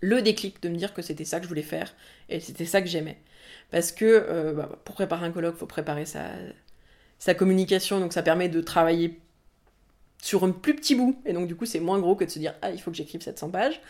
le 0.00 0.20
déclic 0.22 0.62
de 0.62 0.68
me 0.68 0.76
dire 0.76 0.92
que 0.92 1.02
c'était 1.02 1.24
ça 1.24 1.38
que 1.38 1.44
je 1.44 1.48
voulais 1.48 1.62
faire, 1.62 1.94
et 2.28 2.40
c'était 2.40 2.66
ça 2.66 2.82
que 2.82 2.88
j'aimais. 2.88 3.18
Parce 3.70 3.92
que 3.92 4.52
bah, 4.52 4.68
pour 4.84 4.94
préparer 4.94 5.26
un 5.26 5.30
colloque, 5.30 5.54
il 5.56 5.60
faut 5.60 5.66
préparer 5.66 6.04
sa, 6.04 6.26
sa 7.18 7.34
communication, 7.34 8.00
donc 8.00 8.12
ça 8.12 8.22
permet 8.22 8.48
de 8.48 8.60
travailler 8.60 9.20
sur 10.22 10.44
un 10.44 10.50
plus 10.50 10.74
petit 10.74 10.94
bout, 10.94 11.20
et 11.24 11.32
donc 11.32 11.46
du 11.46 11.56
coup 11.56 11.66
c'est 11.66 11.80
moins 11.80 11.98
gros 11.98 12.16
que 12.16 12.24
de 12.24 12.30
se 12.30 12.38
dire 12.38 12.54
ah 12.62 12.70
il 12.70 12.80
faut 12.80 12.90
que 12.90 12.96
j'écrive 12.96 13.22
700 13.22 13.50
pages. 13.50 13.80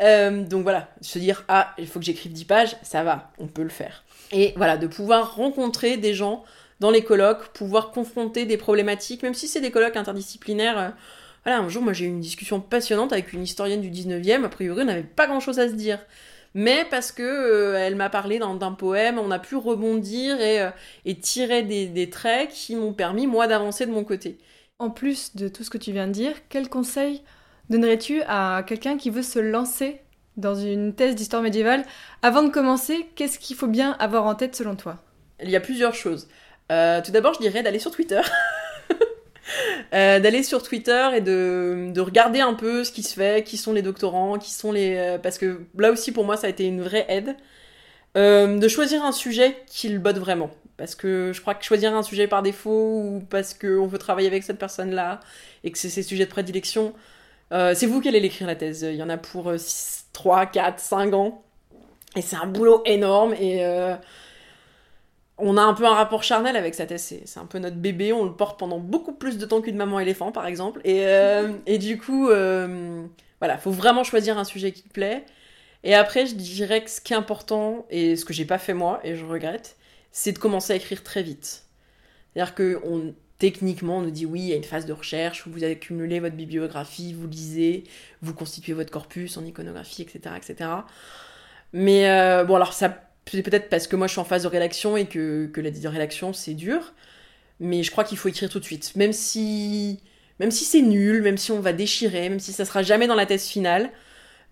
Euh, 0.00 0.44
donc 0.44 0.62
voilà, 0.62 0.88
se 1.00 1.18
dire 1.18 1.44
ah 1.48 1.74
il 1.78 1.86
faut 1.86 1.98
que 1.98 2.04
j'écrive 2.04 2.32
10 2.32 2.44
pages, 2.44 2.76
ça 2.82 3.02
va, 3.02 3.32
on 3.38 3.46
peut 3.46 3.62
le 3.62 3.70
faire. 3.70 4.04
Et 4.32 4.52
voilà, 4.56 4.76
de 4.76 4.86
pouvoir 4.86 5.34
rencontrer 5.34 5.96
des 5.96 6.14
gens 6.14 6.44
dans 6.78 6.90
les 6.90 7.02
colloques, 7.02 7.48
pouvoir 7.48 7.90
confronter 7.90 8.46
des 8.46 8.56
problématiques, 8.56 9.22
même 9.22 9.34
si 9.34 9.48
c'est 9.48 9.60
des 9.60 9.70
colloques 9.70 9.96
interdisciplinaires. 9.96 10.78
Euh, 10.78 10.90
voilà, 11.44 11.60
un 11.60 11.68
jour 11.68 11.82
moi 11.82 11.92
j'ai 11.92 12.04
eu 12.06 12.08
une 12.08 12.20
discussion 12.20 12.60
passionnante 12.60 13.12
avec 13.12 13.32
une 13.32 13.42
historienne 13.42 13.80
du 13.80 13.90
19e, 13.90 14.44
a 14.44 14.48
priori 14.48 14.82
on 14.82 14.86
n'avait 14.86 15.02
pas 15.02 15.26
grand 15.26 15.40
chose 15.40 15.58
à 15.58 15.68
se 15.68 15.74
dire. 15.74 15.98
Mais 16.54 16.84
parce 16.90 17.12
que 17.12 17.22
euh, 17.22 17.78
elle 17.78 17.94
m'a 17.94 18.10
parlé 18.10 18.40
d'un 18.40 18.72
poème, 18.72 19.18
on 19.18 19.30
a 19.30 19.38
pu 19.38 19.54
rebondir 19.54 20.40
et, 20.40 20.68
et 21.04 21.14
tirer 21.14 21.62
des, 21.62 21.86
des 21.86 22.10
traits 22.10 22.50
qui 22.50 22.74
m'ont 22.74 22.92
permis 22.92 23.28
moi 23.28 23.46
d'avancer 23.46 23.86
de 23.86 23.92
mon 23.92 24.02
côté. 24.02 24.38
En 24.80 24.90
plus 24.90 25.36
de 25.36 25.46
tout 25.48 25.62
ce 25.62 25.70
que 25.70 25.78
tu 25.78 25.92
viens 25.92 26.06
de 26.06 26.12
dire, 26.12 26.34
quel 26.48 26.68
conseil 26.68 27.22
donnerais-tu 27.68 28.22
à 28.26 28.64
quelqu'un 28.66 28.96
qui 28.96 29.10
veut 29.10 29.22
se 29.22 29.38
lancer 29.38 30.00
dans 30.36 30.54
une 30.54 30.94
thèse 30.94 31.14
d'histoire 31.14 31.42
médiévale? 31.42 31.84
Avant 32.22 32.42
de 32.42 32.48
commencer, 32.48 33.06
qu'est-ce 33.14 33.38
qu'il 33.38 33.56
faut 33.56 33.66
bien 33.66 33.92
avoir 33.98 34.26
en 34.26 34.34
tête 34.34 34.56
selon 34.56 34.76
toi? 34.76 34.96
Il 35.42 35.50
y 35.50 35.56
a 35.56 35.60
plusieurs 35.60 35.94
choses. 35.94 36.28
Euh, 36.72 37.00
tout 37.02 37.12
d'abord, 37.12 37.34
je 37.34 37.40
dirais 37.40 37.62
d'aller 37.62 37.78
sur 37.78 37.90
Twitter. 37.90 38.20
Euh, 39.92 40.20
d'aller 40.20 40.44
sur 40.44 40.62
Twitter 40.62 41.08
et 41.16 41.20
de, 41.20 41.90
de, 41.92 42.00
regarder 42.00 42.38
un 42.40 42.54
peu 42.54 42.84
ce 42.84 42.92
qui 42.92 43.02
se 43.02 43.14
fait, 43.14 43.42
qui 43.42 43.56
sont 43.56 43.72
les 43.72 43.82
doctorants, 43.82 44.38
qui 44.38 44.52
sont 44.52 44.70
les... 44.70 44.94
Euh, 44.96 45.18
parce 45.18 45.36
que 45.36 45.62
là 45.76 45.90
aussi, 45.90 46.12
pour 46.12 46.24
moi, 46.24 46.36
ça 46.36 46.46
a 46.46 46.50
été 46.50 46.64
une 46.64 46.80
vraie 46.80 47.06
aide. 47.08 47.34
de 48.14 48.68
choisir 48.68 49.04
un 49.04 49.10
sujet 49.10 49.56
qui 49.66 49.88
le 49.88 49.98
botte 49.98 50.18
vraiment. 50.18 50.50
Parce 50.76 50.94
que 50.94 51.32
je 51.34 51.40
crois 51.40 51.54
que 51.54 51.64
choisir 51.64 51.92
un 51.94 52.04
sujet 52.04 52.28
par 52.28 52.42
défaut 52.42 53.02
ou 53.04 53.22
parce 53.28 53.52
qu'on 53.52 53.86
veut 53.86 53.98
travailler 53.98 54.28
avec 54.28 54.44
cette 54.44 54.58
personne-là 54.58 55.18
et 55.64 55.72
que 55.72 55.78
c'est 55.78 55.90
ses 55.90 56.04
sujets 56.04 56.26
de 56.26 56.30
prédilection, 56.30 56.94
euh, 57.52 57.74
c'est 57.74 57.86
vous 57.86 58.00
qui 58.00 58.08
allez 58.08 58.20
l'écrire 58.20 58.46
la 58.46 58.56
thèse. 58.56 58.82
Il 58.82 58.96
y 58.96 59.02
en 59.02 59.10
a 59.10 59.16
pour 59.16 59.52
3, 60.12 60.46
4, 60.46 60.78
5 60.78 61.14
ans. 61.14 61.42
Et 62.16 62.22
c'est 62.22 62.36
un 62.36 62.46
boulot 62.46 62.82
énorme. 62.86 63.34
Et 63.34 63.64
euh, 63.64 63.94
on 65.40 65.56
a 65.56 65.62
un 65.62 65.74
peu 65.74 65.86
un 65.86 65.94
rapport 65.94 66.22
charnel 66.22 66.56
avec 66.56 66.74
sa 66.74 66.86
thèse. 66.86 67.20
C'est 67.24 67.40
un 67.40 67.46
peu 67.46 67.58
notre 67.58 67.76
bébé. 67.76 68.12
On 68.12 68.24
le 68.24 68.32
porte 68.32 68.58
pendant 68.58 68.78
beaucoup 68.78 69.12
plus 69.12 69.38
de 69.38 69.46
temps 69.46 69.60
qu'une 69.60 69.76
maman 69.76 70.00
éléphant, 70.00 70.32
par 70.32 70.46
exemple. 70.46 70.80
Et, 70.84 71.06
euh, 71.06 71.52
et 71.66 71.78
du 71.78 71.98
coup, 71.98 72.26
voilà, 72.26 73.58
faut 73.58 73.70
vraiment 73.70 74.04
choisir 74.04 74.38
un 74.38 74.44
sujet 74.44 74.72
qui 74.72 74.82
te 74.82 74.92
plaît. 74.92 75.24
Et 75.82 75.94
après, 75.94 76.26
je 76.26 76.34
dirais 76.34 76.84
que 76.84 76.90
ce 76.90 77.00
qui 77.00 77.14
est 77.14 77.16
important, 77.16 77.86
et 77.90 78.16
ce 78.16 78.24
que 78.24 78.32
j'ai 78.32 78.44
pas 78.44 78.58
fait 78.58 78.74
moi, 78.74 79.00
et 79.02 79.16
je 79.16 79.24
regrette, 79.24 79.76
c'est 80.12 80.32
de 80.32 80.38
commencer 80.38 80.72
à 80.72 80.76
écrire 80.76 81.02
très 81.02 81.22
vite. 81.22 81.64
C'est-à-dire 82.32 82.54
que 82.54 82.80
techniquement, 83.38 83.98
on 83.98 84.02
nous 84.02 84.10
dit 84.10 84.26
oui, 84.26 84.40
il 84.40 84.48
y 84.48 84.52
a 84.52 84.56
une 84.56 84.64
phase 84.64 84.86
de 84.86 84.92
recherche 84.92 85.46
où 85.46 85.50
vous 85.50 85.64
accumulez 85.64 86.20
votre 86.20 86.36
bibliographie, 86.36 87.14
vous 87.14 87.26
lisez, 87.26 87.84
vous 88.22 88.34
constituez 88.34 88.74
votre 88.74 88.90
corpus 88.90 89.36
en 89.38 89.44
iconographie, 89.44 90.02
etc. 90.02 90.34
etc. 90.36 90.70
Mais 91.72 92.10
euh, 92.10 92.44
bon, 92.44 92.56
alors 92.56 92.74
ça, 92.74 93.09
c'est 93.26 93.42
peut-être 93.42 93.68
parce 93.68 93.86
que 93.86 93.96
moi 93.96 94.06
je 94.06 94.12
suis 94.12 94.20
en 94.20 94.24
phase 94.24 94.42
de 94.42 94.48
rédaction 94.48 94.96
et 94.96 95.06
que, 95.06 95.46
que 95.46 95.60
la 95.60 95.90
rédaction 95.90 96.32
c'est 96.32 96.54
dur, 96.54 96.92
mais 97.60 97.82
je 97.82 97.90
crois 97.90 98.04
qu'il 98.04 98.18
faut 98.18 98.28
écrire 98.28 98.48
tout 98.48 98.60
de 98.60 98.64
suite. 98.64 98.96
Même 98.96 99.12
si, 99.12 100.00
même 100.40 100.50
si 100.50 100.64
c'est 100.64 100.82
nul, 100.82 101.22
même 101.22 101.36
si 101.38 101.52
on 101.52 101.60
va 101.60 101.72
déchirer, 101.72 102.28
même 102.28 102.40
si 102.40 102.52
ça 102.52 102.64
sera 102.64 102.82
jamais 102.82 103.06
dans 103.06 103.14
la 103.14 103.26
thèse 103.26 103.44
finale, 103.44 103.90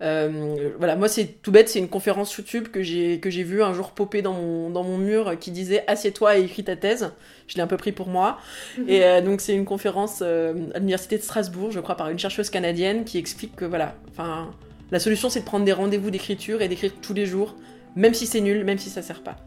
euh, 0.01 0.69
voilà, 0.77 0.95
moi 0.95 1.09
c'est 1.09 1.41
tout 1.41 1.51
bête, 1.51 1.67
c'est 1.67 1.79
une 1.79 1.89
conférence 1.89 2.33
YouTube 2.33 2.69
que 2.69 2.81
j'ai 2.81 3.19
que 3.19 3.29
j'ai 3.29 3.43
vu 3.43 3.61
un 3.61 3.73
jour 3.73 3.91
popper 3.91 4.21
dans 4.21 4.31
mon, 4.31 4.69
dans 4.69 4.83
mon 4.83 4.97
mur 4.97 5.37
qui 5.39 5.51
disait 5.51 5.83
assieds-toi 5.87 6.37
et 6.37 6.43
écris 6.43 6.63
ta 6.63 6.77
thèse. 6.77 7.11
Je 7.47 7.55
l'ai 7.55 7.61
un 7.61 7.67
peu 7.67 7.75
pris 7.75 7.91
pour 7.91 8.07
moi. 8.07 8.37
Mhm. 8.77 8.89
Et 8.89 9.03
euh, 9.03 9.21
donc 9.21 9.41
c'est 9.41 9.53
une 9.53 9.65
conférence 9.65 10.19
euh, 10.21 10.53
à 10.73 10.79
l'université 10.79 11.17
de 11.17 11.23
Strasbourg, 11.23 11.71
je 11.71 11.81
crois, 11.81 11.95
par 11.95 12.09
une 12.09 12.19
chercheuse 12.19 12.49
canadienne 12.49 13.03
qui 13.03 13.17
explique 13.17 13.57
que 13.57 13.65
voilà, 13.65 13.95
enfin 14.11 14.51
la 14.91 14.99
solution 14.99 15.29
c'est 15.29 15.41
de 15.41 15.45
prendre 15.45 15.65
des 15.65 15.73
rendez-vous 15.73 16.11
d'écriture 16.11 16.61
et 16.61 16.69
d'écrire 16.69 16.93
tous 17.01 17.13
les 17.13 17.25
jours, 17.25 17.55
même 17.95 18.13
si 18.13 18.25
c'est 18.25 18.41
nul, 18.41 18.63
même 18.63 18.77
si 18.77 18.89
ça 18.89 19.01
sert 19.01 19.21
pas. 19.21 19.37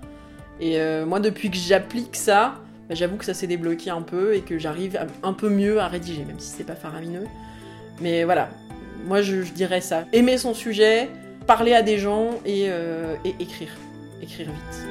Et 0.61 0.79
moi 1.07 1.19
depuis 1.19 1.51
que 1.51 1.57
j'applique 1.57 2.15
ça, 2.15 2.55
bah, 2.89 2.95
j'avoue 2.95 3.17
que 3.17 3.25
ça 3.25 3.35
s'est 3.35 3.47
débloqué 3.47 3.91
un 3.91 4.03
peu 4.03 4.35
et 4.35 4.41
que 4.41 4.59
j'arrive 4.59 4.99
un 5.23 5.33
peu 5.33 5.49
mieux 5.49 5.81
à 5.81 5.89
rédiger, 5.89 6.25
même 6.25 6.39
si 6.39 6.49
c'est 6.49 6.65
pas 6.65 6.77
faramineux. 6.77 7.27
Mais 8.01 8.25
voilà, 8.25 8.51
moi, 9.07 9.23
je, 9.23 9.43
dirais 9.43 9.81
ça. 9.81 10.05
Aimer 10.13 10.39
son 10.39 10.55
sujet, 10.55 11.09
parler 11.47 11.73
à 11.75 11.83
des 11.83 11.99
gens 11.99 12.31
et, 12.47 12.67
euh, 12.69 13.17
écrire. 13.41 13.71
Écrire 14.23 14.49
vite. 14.49 14.87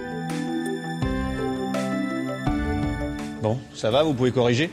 Bon, 3.42 3.58
ça 3.74 3.90
va, 3.90 4.04
vous 4.04 4.14
pouvez 4.14 4.32
corriger? 4.32 4.70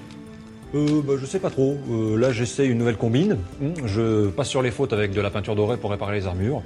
Euh, 0.74 1.00
bah, 1.02 1.14
je 1.18 1.24
sais 1.24 1.38
pas 1.38 1.50
trop. 1.50 1.78
Euh, 1.90 2.16
là, 2.18 2.32
j'essaie 2.32 2.66
une 2.66 2.78
nouvelle 2.78 2.96
combine. 2.96 3.38
Je 3.84 4.28
passe 4.28 4.48
sur 4.48 4.62
les 4.62 4.70
fautes 4.70 4.92
avec 4.92 5.12
de 5.12 5.20
la 5.20 5.30
peinture 5.30 5.54
dorée 5.54 5.76
pour 5.76 5.90
réparer 5.90 6.14
les 6.16 6.26
armures. 6.26 6.62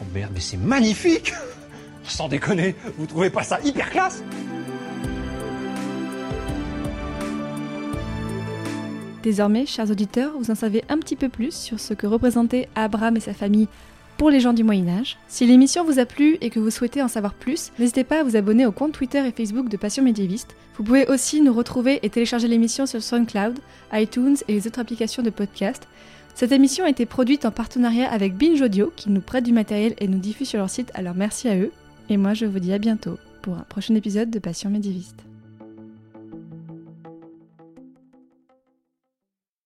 Oh 0.00 0.04
merde, 0.14 0.32
mais 0.34 0.40
c'est 0.40 0.56
magnifique 0.56 1.32
Sans 2.04 2.28
déconner, 2.28 2.74
vous 2.96 3.06
trouvez 3.06 3.30
pas 3.30 3.42
ça 3.42 3.60
hyper 3.62 3.90
classe? 3.90 4.22
Désormais, 9.22 9.66
chers 9.66 9.90
auditeurs, 9.90 10.32
vous 10.38 10.50
en 10.50 10.54
savez 10.54 10.84
un 10.88 10.98
petit 10.98 11.16
peu 11.16 11.28
plus 11.28 11.52
sur 11.54 11.80
ce 11.80 11.92
que 11.92 12.06
représentait 12.06 12.68
Abraham 12.74 13.16
et 13.16 13.20
sa 13.20 13.34
famille 13.34 13.68
pour 14.16 14.30
les 14.30 14.40
gens 14.40 14.52
du 14.52 14.64
Moyen 14.64 14.88
Âge. 14.88 15.16
Si 15.28 15.46
l'émission 15.46 15.84
vous 15.84 15.98
a 15.98 16.04
plu 16.04 16.38
et 16.40 16.50
que 16.50 16.58
vous 16.58 16.70
souhaitez 16.70 17.02
en 17.02 17.08
savoir 17.08 17.34
plus, 17.34 17.70
n'hésitez 17.78 18.04
pas 18.04 18.20
à 18.20 18.22
vous 18.22 18.36
abonner 18.36 18.66
au 18.66 18.72
compte 18.72 18.92
Twitter 18.92 19.24
et 19.26 19.32
Facebook 19.32 19.68
de 19.68 19.76
Passion 19.76 20.02
médiéviste. 20.02 20.56
Vous 20.76 20.82
pouvez 20.82 21.06
aussi 21.06 21.40
nous 21.40 21.52
retrouver 21.52 22.00
et 22.02 22.10
télécharger 22.10 22.48
l'émission 22.48 22.86
sur 22.86 23.02
SoundCloud, 23.02 23.58
iTunes 23.92 24.36
et 24.48 24.54
les 24.54 24.66
autres 24.66 24.80
applications 24.80 25.22
de 25.22 25.30
podcast. 25.30 25.86
Cette 26.38 26.52
émission 26.52 26.84
a 26.84 26.88
été 26.88 27.04
produite 27.04 27.46
en 27.46 27.50
partenariat 27.50 28.08
avec 28.08 28.36
Binge 28.36 28.62
Audio, 28.62 28.92
qui 28.94 29.10
nous 29.10 29.20
prête 29.20 29.42
du 29.42 29.52
matériel 29.52 29.94
et 29.98 30.06
nous 30.06 30.20
diffuse 30.20 30.48
sur 30.48 30.60
leur 30.60 30.70
site, 30.70 30.92
alors 30.94 31.16
merci 31.16 31.48
à 31.48 31.58
eux. 31.58 31.72
Et 32.10 32.16
moi, 32.16 32.32
je 32.32 32.46
vous 32.46 32.60
dis 32.60 32.72
à 32.72 32.78
bientôt 32.78 33.18
pour 33.42 33.54
un 33.54 33.66
prochain 33.68 33.96
épisode 33.96 34.30
de 34.30 34.38
Passion 34.38 34.70
médiéviste. 34.70 35.27